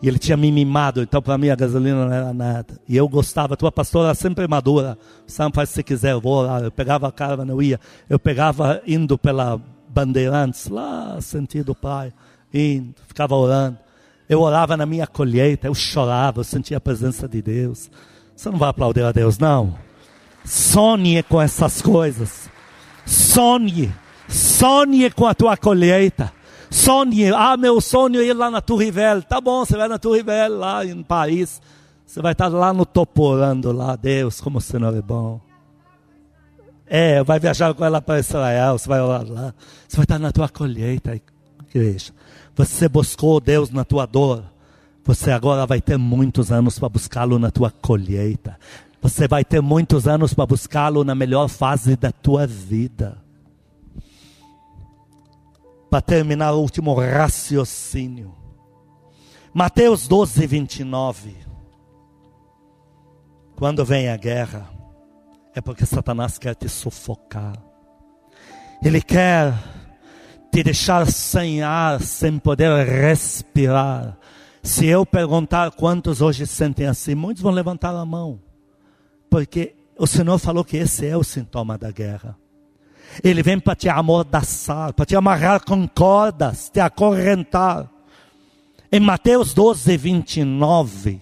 [0.00, 2.78] E ele tinha me mimado, então para mim a gasolina não era nada.
[2.88, 4.98] E eu gostava, tua pastora sempre madura.
[5.26, 6.62] Sam faz se quiser, eu vou orar.
[6.62, 7.78] Eu pegava a Caravan, eu ia.
[8.10, 12.12] Eu pegava indo pela Bandeirantes, lá sentido Pai,
[12.52, 13.78] indo, ficava orando.
[14.32, 17.90] Eu orava na minha colheita, eu chorava, eu sentia a presença de Deus.
[18.34, 19.74] Você não vai aplaudir a Deus, não.
[20.42, 22.48] Sonhe com essas coisas.
[23.04, 23.92] Sonhe.
[24.30, 26.32] Sonhe com a tua colheita.
[26.70, 27.30] Sonhe.
[27.30, 29.20] Ah, meu sonho é ir lá na Torre Velha.
[29.20, 31.60] Tá bom, você vai na Torre Velha, lá em Paris.
[32.06, 33.96] Você vai estar lá no topo orando lá.
[33.96, 35.42] Deus, como o Senhor é bom.
[36.86, 39.54] É, vai viajar com ela para Israel, você vai orar lá.
[39.86, 41.20] Você vai estar na tua colheita,
[41.74, 42.12] igreja.
[42.54, 44.44] Você buscou Deus na tua dor.
[45.04, 48.58] Você agora vai ter muitos anos para buscá-lo na tua colheita.
[49.00, 53.18] Você vai ter muitos anos para buscá-lo na melhor fase da tua vida.
[55.90, 58.34] Para terminar o último raciocínio.
[59.52, 61.36] Mateus 12, 29.
[63.56, 64.70] Quando vem a guerra,
[65.54, 67.52] é porque Satanás quer te sufocar.
[68.82, 69.52] Ele quer
[70.52, 74.18] te deixar sem ar, sem poder respirar,
[74.62, 78.38] Se eu perguntar quantos hoje sentem assim, muitos vão levantar a mão.
[79.28, 82.36] Porque o Senhor falou que esse é o sintoma da guerra.
[83.24, 87.90] Ele vem para te amordaçar, para te amarrar com cordas, te acorrentar.
[88.92, 91.20] Em Mateus 12, 29.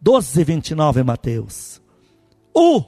[0.00, 1.82] 12, 29, Mateus.
[2.54, 2.84] O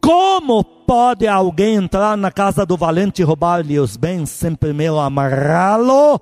[0.00, 6.20] como pode alguém entrar na casa do valente e roubar-lhe os bens sem primeiro amarrá-lo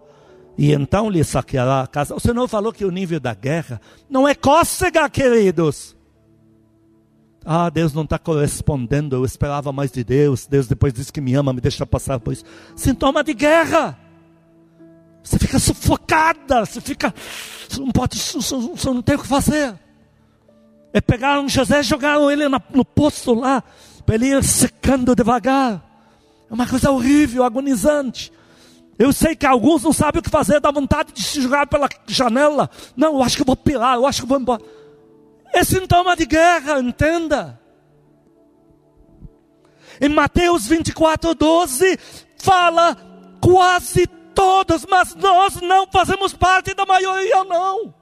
[0.58, 2.14] e então lhe saqueará a casa?
[2.14, 5.94] O Senhor falou que o nível da guerra não é cócega, queridos.
[7.44, 9.14] Ah, Deus não está correspondendo.
[9.14, 10.46] Eu esperava mais de Deus.
[10.46, 12.44] Deus depois disse que me ama, me deixa passar por isso.
[12.74, 13.96] Sintoma de guerra.
[15.22, 16.64] Você fica sufocada.
[16.64, 17.14] Você fica.
[17.68, 18.18] Você não pode.
[18.18, 19.78] Você não tem o que fazer.
[20.96, 23.62] É pegaram José e jogaram ele no poço lá.
[24.06, 25.84] Para ele ir secando devagar.
[26.50, 28.32] É uma coisa horrível, agonizante.
[28.98, 31.86] Eu sei que alguns não sabem o que fazer, dá vontade de se jogar pela
[32.06, 32.70] janela.
[32.96, 34.62] Não, eu acho que eu vou pilar, eu acho que eu vou embora.
[35.52, 37.60] É sintoma de guerra, entenda.
[40.00, 41.98] Em Mateus 24, 12,
[42.38, 42.96] fala
[43.38, 47.92] quase todos, mas nós não fazemos parte da maioria, não.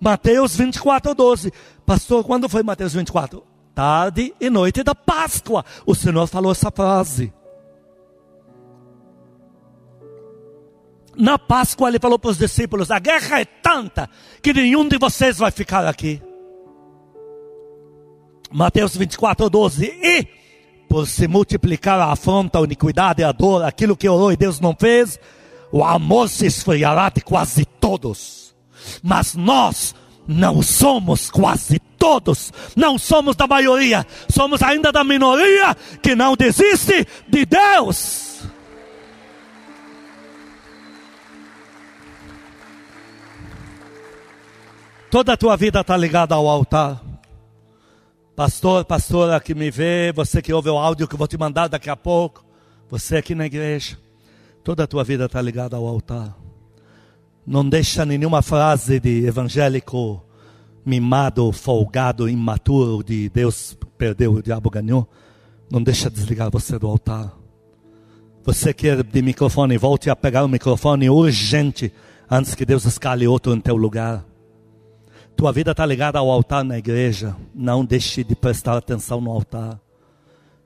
[0.00, 1.52] Mateus 24, 12.
[1.84, 3.44] Pastor, quando foi Mateus 24?
[3.74, 5.64] Tarde e noite da Páscoa.
[5.86, 7.32] O Senhor falou essa frase.
[11.18, 14.08] na Páscoa ele falou para os discípulos: a guerra é tanta
[14.40, 16.22] que nenhum de vocês vai ficar aqui.
[18.50, 19.84] Mateus 24, 12.
[19.84, 20.26] E
[20.88, 24.74] por se multiplicar a afronta, a iniquidade, a dor, aquilo que orou e Deus não
[24.78, 25.20] fez,
[25.70, 28.56] o amor se esfriará de quase todos.
[29.02, 29.94] Mas nós
[30.26, 37.06] não somos quase todos, não somos da maioria, somos ainda da minoria que não desiste
[37.28, 38.28] de Deus.
[45.10, 47.02] Toda a tua vida está ligada ao altar.
[48.36, 51.66] Pastor, pastora que me vê, você que ouve o áudio que eu vou te mandar
[51.66, 52.44] daqui a pouco,
[52.88, 53.98] você aqui na igreja,
[54.62, 56.36] toda a tua vida está ligada ao altar.
[57.50, 60.22] Não deixa nenhuma frase de evangélico
[60.84, 65.08] mimado, folgado, imaturo, de Deus perdeu, o diabo ganhou.
[65.72, 67.34] Não deixa desligar você do altar.
[68.44, 71.90] Você que é de microfone, volte a pegar o microfone urgente,
[72.30, 74.26] antes que Deus escale outro em teu lugar.
[75.34, 77.34] Tua vida está ligada ao altar na igreja.
[77.54, 79.80] Não deixe de prestar atenção no altar.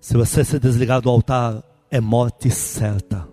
[0.00, 3.31] Se você se desligar do altar, é morte certa.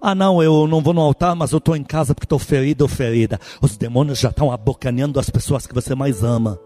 [0.00, 2.84] Ah, não, eu não vou no altar, mas eu estou em casa porque estou ferido
[2.84, 3.38] ou ferida.
[3.60, 6.58] Os demônios já estão abocanhando as pessoas que você mais ama.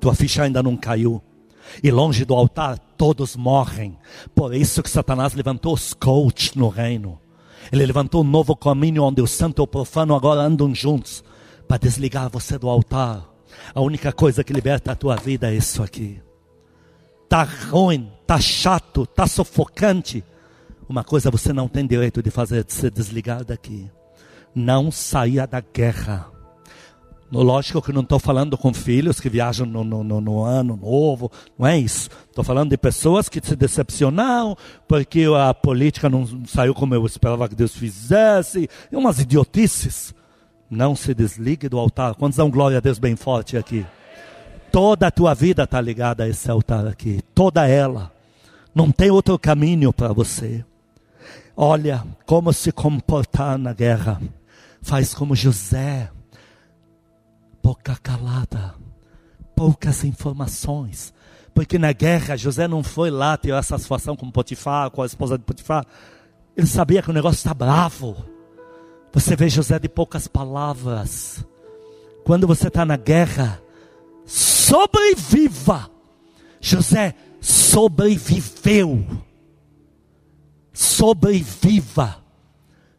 [0.00, 1.20] Tua ficha ainda não caiu.
[1.82, 3.98] E longe do altar, todos morrem.
[4.34, 7.18] Por isso que Satanás levantou os coaches no reino.
[7.72, 11.24] Ele levantou um novo caminho onde o santo e o profano agora andam juntos
[11.66, 13.28] para desligar você do altar.
[13.74, 16.20] A única coisa que liberta a tua vida é isso aqui.
[17.28, 20.24] Tá ruim, tá chato, tá sufocante.
[20.92, 23.90] Uma coisa você não tem direito de fazer, de se desligar daqui.
[24.54, 26.28] Não saia da guerra.
[27.32, 31.32] Lógico que não estou falando com filhos que viajam no, no, no, no, ano novo,
[31.58, 32.10] não é isso.
[32.28, 34.54] Estou falando de pessoas que se decepcionaram
[34.86, 40.14] porque a política não saiu como eu esperava que Deus fizesse, e umas idiotices.
[40.68, 42.16] Não se desligue do altar.
[42.16, 43.86] Quantos dão glória a Deus bem forte aqui?
[44.70, 47.22] Toda a tua vida está ligada a esse altar aqui.
[47.34, 48.12] Toda ela.
[48.74, 50.62] Não tem outro caminho para você.
[51.56, 54.20] Olha como se comportar na guerra.
[54.80, 56.10] Faz como José.
[57.62, 58.74] Boca calada.
[59.54, 61.12] Poucas informações.
[61.54, 65.36] Porque na guerra José não foi lá ter essa situação com Potifar, com a esposa
[65.36, 65.84] de Potifar.
[66.56, 68.16] Ele sabia que o negócio está bravo.
[69.12, 71.44] Você vê José de poucas palavras.
[72.24, 73.60] Quando você está na guerra,
[74.24, 75.90] sobreviva.
[76.60, 79.04] José sobreviveu.
[80.72, 82.22] Sobreviva.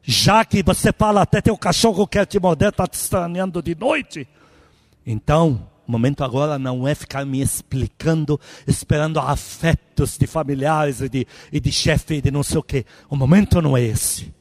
[0.02, 4.28] Já que você fala até teu cachorro quer te morder, está te estranhando de noite.
[5.06, 11.28] Então, o momento agora não é ficar me explicando, esperando afetos de familiares e de,
[11.52, 12.86] e de chefe e de não sei o quê.
[13.10, 14.34] O momento não é esse.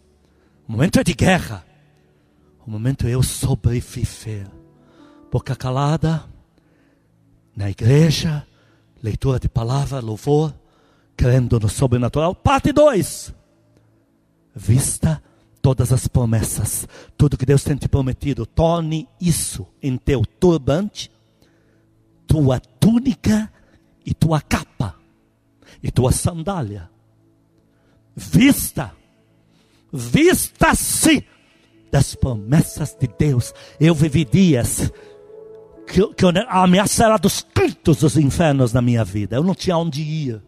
[0.69, 1.65] O momento é de guerra.
[2.67, 4.47] O momento é eu sobreviver.
[5.31, 6.25] Boca calada,
[7.57, 8.47] na igreja,
[9.03, 10.55] leitura de palavra, louvor,
[11.17, 12.35] crendo no sobrenatural.
[12.35, 13.35] Parte 2.
[14.55, 15.23] Vista
[15.61, 18.45] todas as promessas, tudo que Deus tem te prometido.
[18.45, 21.11] Torne isso em teu turbante,
[22.27, 23.51] tua túnica
[24.05, 24.97] e tua capa
[25.83, 26.91] e tua sandália.
[28.15, 28.93] Vista
[29.93, 31.25] Vista-se
[31.91, 33.53] das promessas de Deus.
[33.79, 34.91] Eu vivi dias
[35.87, 39.37] que, que a ameaça era dos cantos dos infernos na minha vida.
[39.37, 40.43] Eu não tinha onde ir.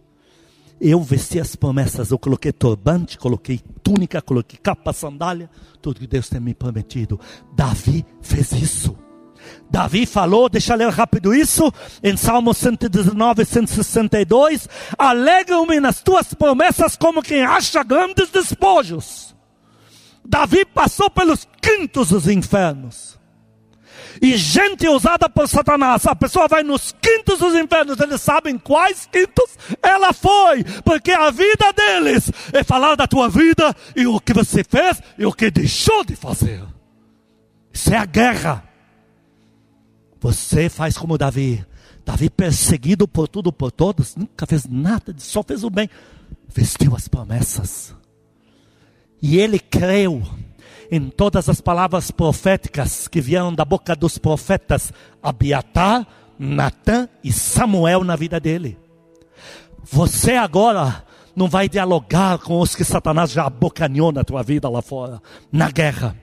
[0.87, 5.49] Eu vesti as promessas, eu coloquei turbante, coloquei túnica, coloquei capa, sandália,
[5.80, 7.18] tudo que Deus tem me prometido.
[7.57, 8.95] Davi fez isso.
[9.70, 11.72] Davi falou, deixa eu ler rápido isso,
[12.03, 14.68] em Salmo 119, 162,
[14.99, 19.35] alegram-me nas tuas promessas como quem acha grandes despojos.
[20.22, 23.18] Davi passou pelos quintos dos infernos.
[24.21, 29.09] E gente usada por Satanás, a pessoa vai nos quintos dos infernos, eles sabem quais
[29.11, 34.33] quintos ela foi, porque a vida deles é falar da tua vida e o que
[34.33, 36.62] você fez e o que deixou de fazer.
[37.73, 38.65] Isso é a guerra.
[40.21, 41.65] Você faz como Davi.
[42.05, 45.89] Davi perseguido por tudo, por todos, nunca fez nada, só fez o bem.
[46.49, 47.95] Vestiu as promessas.
[49.21, 50.23] E ele creu
[50.91, 56.07] em todas as palavras proféticas que vieram da boca dos profetas Abiatar,
[56.39, 58.78] Natã e Samuel na vida dele.
[59.85, 61.05] Você agora
[61.35, 65.20] não vai dialogar com os que Satanás já abocanhou na tua vida lá fora,
[65.51, 66.16] na guerra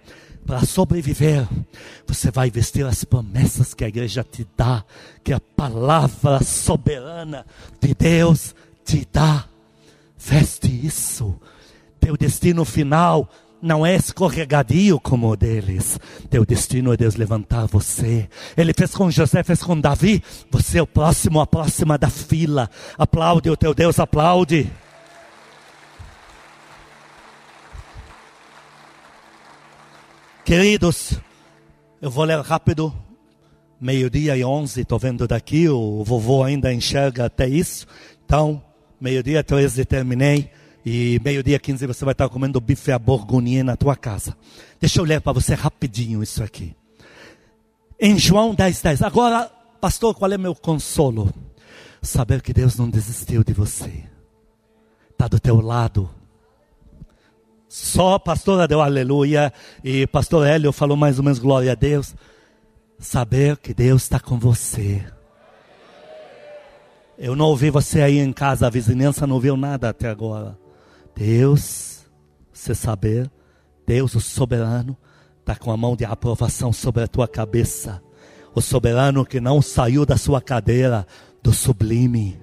[0.45, 1.47] para sobreviver,
[2.05, 4.84] você vai vestir as promessas que a igreja te dá,
[5.24, 7.45] que a palavra soberana
[7.80, 9.45] de Deus te dá.
[10.18, 11.39] Veste isso.
[11.99, 13.30] Teu destino final
[13.62, 15.99] não é escorregadio como o deles.
[16.30, 18.28] Teu destino é Deus levantar você.
[18.57, 20.24] Ele fez com José, fez com Davi.
[20.49, 22.70] Você é o próximo, a próxima da fila.
[22.97, 24.72] Aplaude o teu Deus, aplaude.
[30.43, 31.20] Queridos,
[32.01, 32.93] eu vou ler rápido.
[33.80, 37.88] Meio-dia e onze, estou vendo daqui, o vovô ainda enxerga até isso.
[38.26, 38.62] Então,
[38.99, 40.51] meio-dia treze terminei.
[40.86, 44.36] E meio-dia quinze você vai estar comendo bife à bourguignon na tua casa.
[44.79, 46.75] Deixa eu ler para você rapidinho isso aqui.
[47.99, 49.01] Em João 10, 10.
[49.03, 51.32] Agora, pastor, qual é meu consolo?
[52.01, 54.03] Saber que Deus não desistiu de você.
[55.11, 56.09] Está do teu lado
[57.71, 62.13] só a pastora deu aleluia e pastor Hélio falou mais ou menos glória a Deus.
[62.99, 65.01] Saber que Deus está com você.
[67.17, 70.57] Eu não ouvi você aí em casa, a vizinhança não ouviu nada até agora.
[71.16, 72.05] Deus,
[72.51, 73.30] você saber,
[73.86, 74.97] Deus o soberano,
[75.39, 78.01] está com a mão de aprovação sobre a tua cabeça.
[78.53, 81.05] O soberano que não saiu da sua cadeira
[81.41, 82.39] do sublime.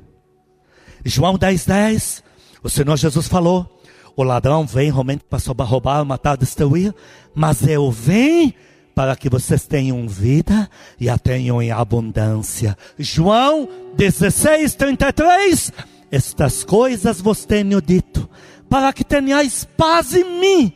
[1.04, 2.22] João 10, 10,
[2.62, 3.80] o Senhor Jesus falou:
[4.18, 6.92] o ladrão vem realmente para roubar, matar, destruir,
[7.32, 8.52] mas eu venho
[8.92, 12.76] para que vocês tenham vida e a tenham em abundância.
[12.98, 15.72] João 16, 33.
[16.10, 18.28] Estas coisas vos tenho dito,
[18.68, 20.72] para que tenhais paz em mim.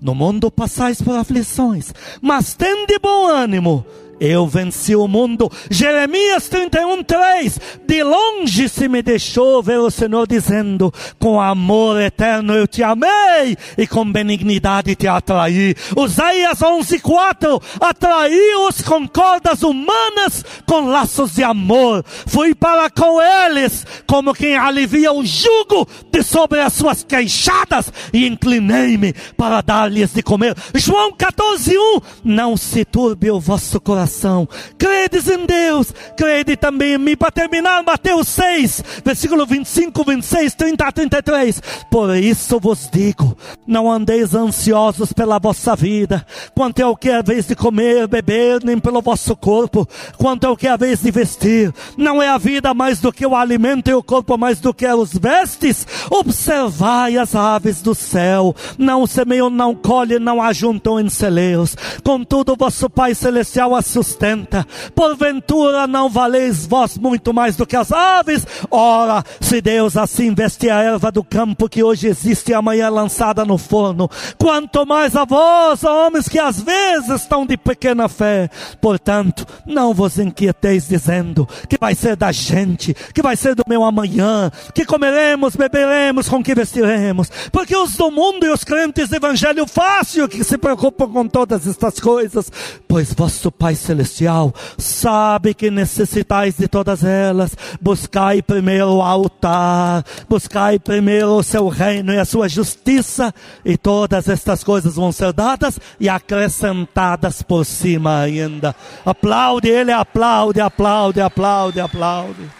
[0.00, 3.84] No mundo passais por aflições, mas tende bom ânimo
[4.20, 5.50] eu venci o mundo.
[5.70, 7.60] Jeremias 31, 3.
[7.86, 13.56] De longe se me deixou ver o Senhor dizendo: Com amor eterno eu te amei
[13.78, 15.74] e com benignidade te atraí.
[15.96, 17.62] Oséias 11, 4.
[17.80, 22.04] Atraí-os com cordas humanas, com laços de amor.
[22.04, 28.26] Fui para com eles, como quem alivia o jugo de sobre as suas queixadas, e
[28.26, 30.54] inclinei-me para dar-lhes de comer.
[30.74, 32.00] João 14, 1.
[32.22, 34.48] Não se turbe o vosso coração coração.
[34.76, 37.16] Credes em Deus, crede também em mim.
[37.16, 41.62] Para terminar, Mateus 6, versículo 25, 26, 30 a 33.
[41.90, 43.36] Por isso vos digo:
[43.66, 48.08] não andeis ansiosos pela vossa vida, quanto é o que é a vez de comer,
[48.08, 49.88] beber, nem pelo vosso corpo,
[50.18, 51.72] quanto é o que é a vez de vestir.
[51.96, 54.86] Não é a vida mais do que o alimento e o corpo mais do que
[54.86, 55.86] os vestes.
[56.10, 61.76] Observai as aves do céu, não semeiam, não colhem, não ajuntam em celeiros.
[62.02, 64.66] Contudo, vosso Pai Celestial as sustenta.
[64.94, 68.46] Porventura não valeis vós muito mais do que as aves?
[68.70, 72.90] Ora, se Deus assim veste a erva do campo que hoje existe e amanhã é
[72.90, 78.48] lançada no forno, quanto mais a vós, homens que às vezes estão de pequena fé.
[78.80, 83.84] Portanto, não vos inquieteis dizendo que vai ser da gente, que vai ser do meu
[83.84, 87.30] amanhã, que comeremos, beberemos, com que vestiremos.
[87.52, 91.66] Porque os do mundo e os crentes do evangelho fácil que se preocupam com todas
[91.66, 92.50] estas coisas,
[92.88, 97.56] pois vosso Pai celestial sabe que necessitais de todas elas.
[97.80, 104.28] Buscai primeiro o altar, buscai primeiro o seu reino e a sua justiça, e todas
[104.28, 108.74] estas coisas vão ser dadas e acrescentadas por cima ainda.
[109.04, 112.50] Aplaude ele, aplaude, aplaude, aplaude, aplaude.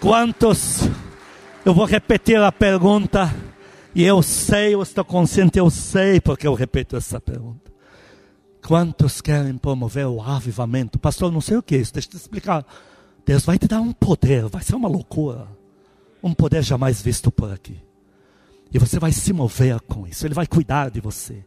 [0.00, 0.88] Quantos
[1.64, 3.34] Eu vou repetir a pergunta.
[3.94, 7.72] E eu sei, eu estou consciente, eu sei porque eu repito essa pergunta.
[8.66, 10.98] Quantos querem promover o avivamento?
[10.98, 12.66] Pastor, não sei o que é isso, deixa eu te explicar.
[13.24, 15.46] Deus vai te dar um poder, vai ser uma loucura.
[16.22, 17.80] Um poder jamais visto por aqui.
[18.72, 21.44] E você vai se mover com isso, Ele vai cuidar de você.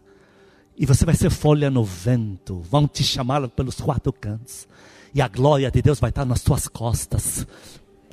[0.77, 4.67] E você vai ser folha no vento, vão te chamar pelos quatro cantos.
[5.13, 7.45] E a glória de Deus vai estar nas tuas costas.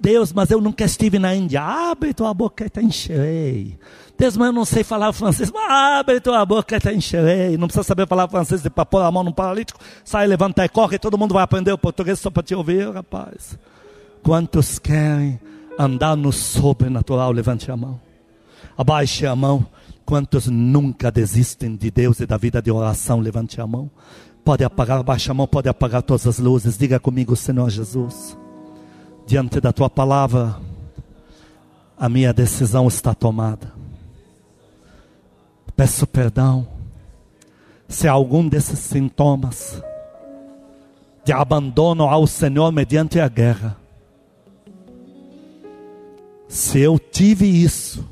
[0.00, 1.62] Deus, mas eu nunca estive na Índia.
[1.62, 3.78] Abre tua boca e te encherei.
[4.18, 5.52] Deus, mas eu não sei falar francês.
[5.68, 7.56] Abre tua boca e te encherei.
[7.56, 9.80] Não precisa saber falar francês para pôr a mão no paralítico.
[10.04, 10.98] Sai, levanta e corre.
[10.98, 13.58] Todo mundo vai aprender o português só para te ouvir, rapaz.
[14.22, 15.40] Quantos querem
[15.78, 17.32] andar no sobrenatural?
[17.32, 18.00] Levante a mão.
[18.76, 19.66] Abaixe a mão.
[20.04, 23.20] Quantos nunca desistem de Deus e da vida de oração?
[23.20, 23.90] Levante a mão.
[24.44, 26.76] Pode apagar, abaixe a mão, pode apagar todas as luzes.
[26.76, 28.36] Diga comigo, Senhor Jesus
[29.26, 30.56] diante da tua palavra,
[31.96, 33.72] a minha decisão está tomada.
[35.76, 36.66] Peço perdão
[37.88, 39.82] se algum desses sintomas
[41.24, 43.76] de abandono ao Senhor mediante a guerra,
[46.46, 48.06] se eu tive isso,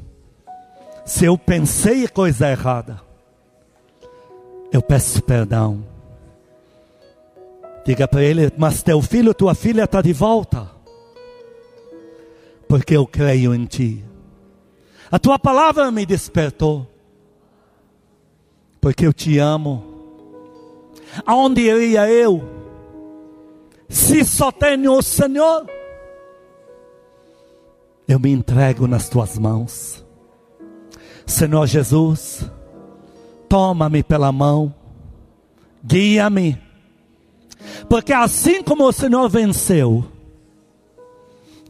[1.04, 3.00] se eu pensei coisa errada,
[4.72, 5.84] eu peço perdão.
[7.84, 10.81] Diga para ele, mas teu filho, tua filha está de volta
[12.72, 14.02] porque eu creio em Ti.
[15.10, 16.86] A Tua palavra me despertou,
[18.80, 19.84] porque eu te amo.
[21.26, 22.42] Aonde iria eu,
[23.90, 25.66] se só tenho o Senhor?
[28.08, 30.02] Eu me entrego nas Tuas mãos.
[31.26, 32.50] Senhor Jesus,
[33.50, 34.74] toma-me pela mão,
[35.84, 36.58] guia-me,
[37.86, 40.10] porque assim como o Senhor venceu,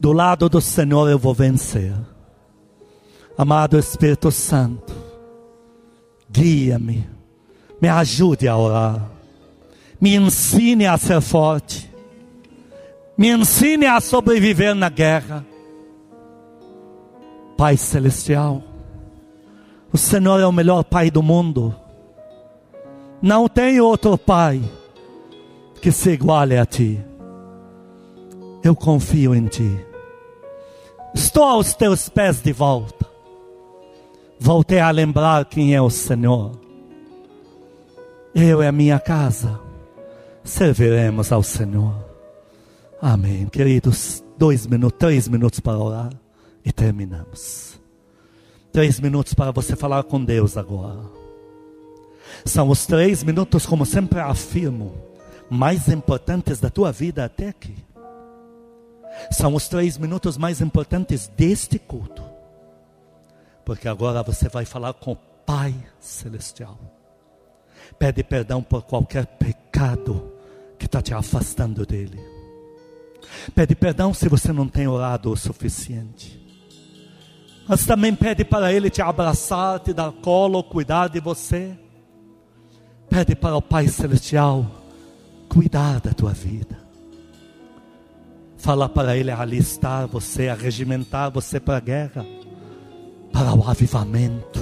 [0.02, 1.94] do lado do Senhor eu vou vencer.
[3.38, 4.92] Amado Espírito Santo,
[6.28, 7.08] guia-me,
[7.80, 9.08] me ajude a orar,
[10.00, 11.88] me ensine a ser forte,
[13.16, 15.46] me ensine a sobreviver na guerra.
[17.56, 18.60] Pai Celestial,
[19.92, 21.72] o Senhor é o melhor Pai do mundo.
[23.22, 24.60] Não tem outro Pai
[25.80, 27.00] que se iguale a Ti.
[28.64, 29.91] Eu confio em Ti.
[31.14, 33.06] Estou aos teus pés de volta.
[34.40, 36.58] Voltei a lembrar quem é o Senhor.
[38.34, 39.60] Eu e a minha casa
[40.42, 41.94] serviremos ao Senhor.
[43.00, 43.46] Amém.
[43.46, 46.12] Queridos, dois minutos, três minutos para orar
[46.64, 47.78] e terminamos.
[48.72, 51.00] Três minutos para você falar com Deus agora.
[52.44, 54.94] São os três minutos, como sempre afirmo,
[55.50, 57.76] mais importantes da tua vida até aqui.
[59.30, 62.22] São os três minutos mais importantes deste culto.
[63.64, 66.78] Porque agora você vai falar com o Pai Celestial.
[67.98, 70.32] Pede perdão por qualquer pecado
[70.78, 72.20] que está te afastando dele.
[73.54, 76.40] Pede perdão se você não tem orado o suficiente.
[77.68, 81.78] Mas também pede para Ele te abraçar, te dar colo, cuidar de você.
[83.08, 84.66] Pede para o Pai Celestial
[85.48, 86.81] cuidar da tua vida.
[88.62, 92.24] Fala para Ele alistar você, a regimentar você para a guerra,
[93.32, 94.60] para o avivamento.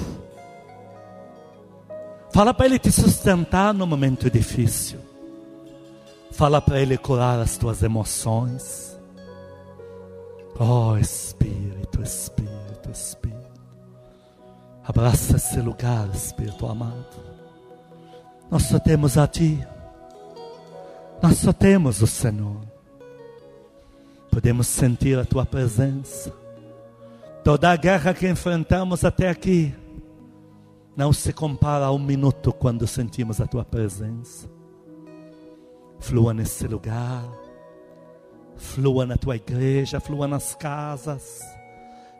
[2.33, 4.99] Fala para Ele te sustentar no momento difícil.
[6.31, 8.99] Fala para Ele curar as tuas emoções.
[10.59, 13.61] Oh Espírito, Espírito, Espírito.
[14.83, 17.05] Abraça esse lugar, Espírito amado.
[18.49, 19.63] Nós só temos a Ti.
[21.21, 22.70] Nós só temos o Senhor
[24.31, 26.33] podemos sentir a tua presença.
[27.43, 29.75] Toda a guerra que enfrentamos até aqui
[30.95, 34.49] não se compara a um minuto quando sentimos a tua presença.
[35.99, 37.29] Flua nesse lugar,
[38.55, 41.41] flua na tua igreja, flua nas casas,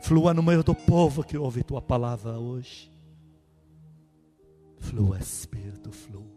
[0.02, 2.92] flua no meio do povo que ouve tua palavra hoje.
[4.80, 6.31] Flua, Espírito, flua.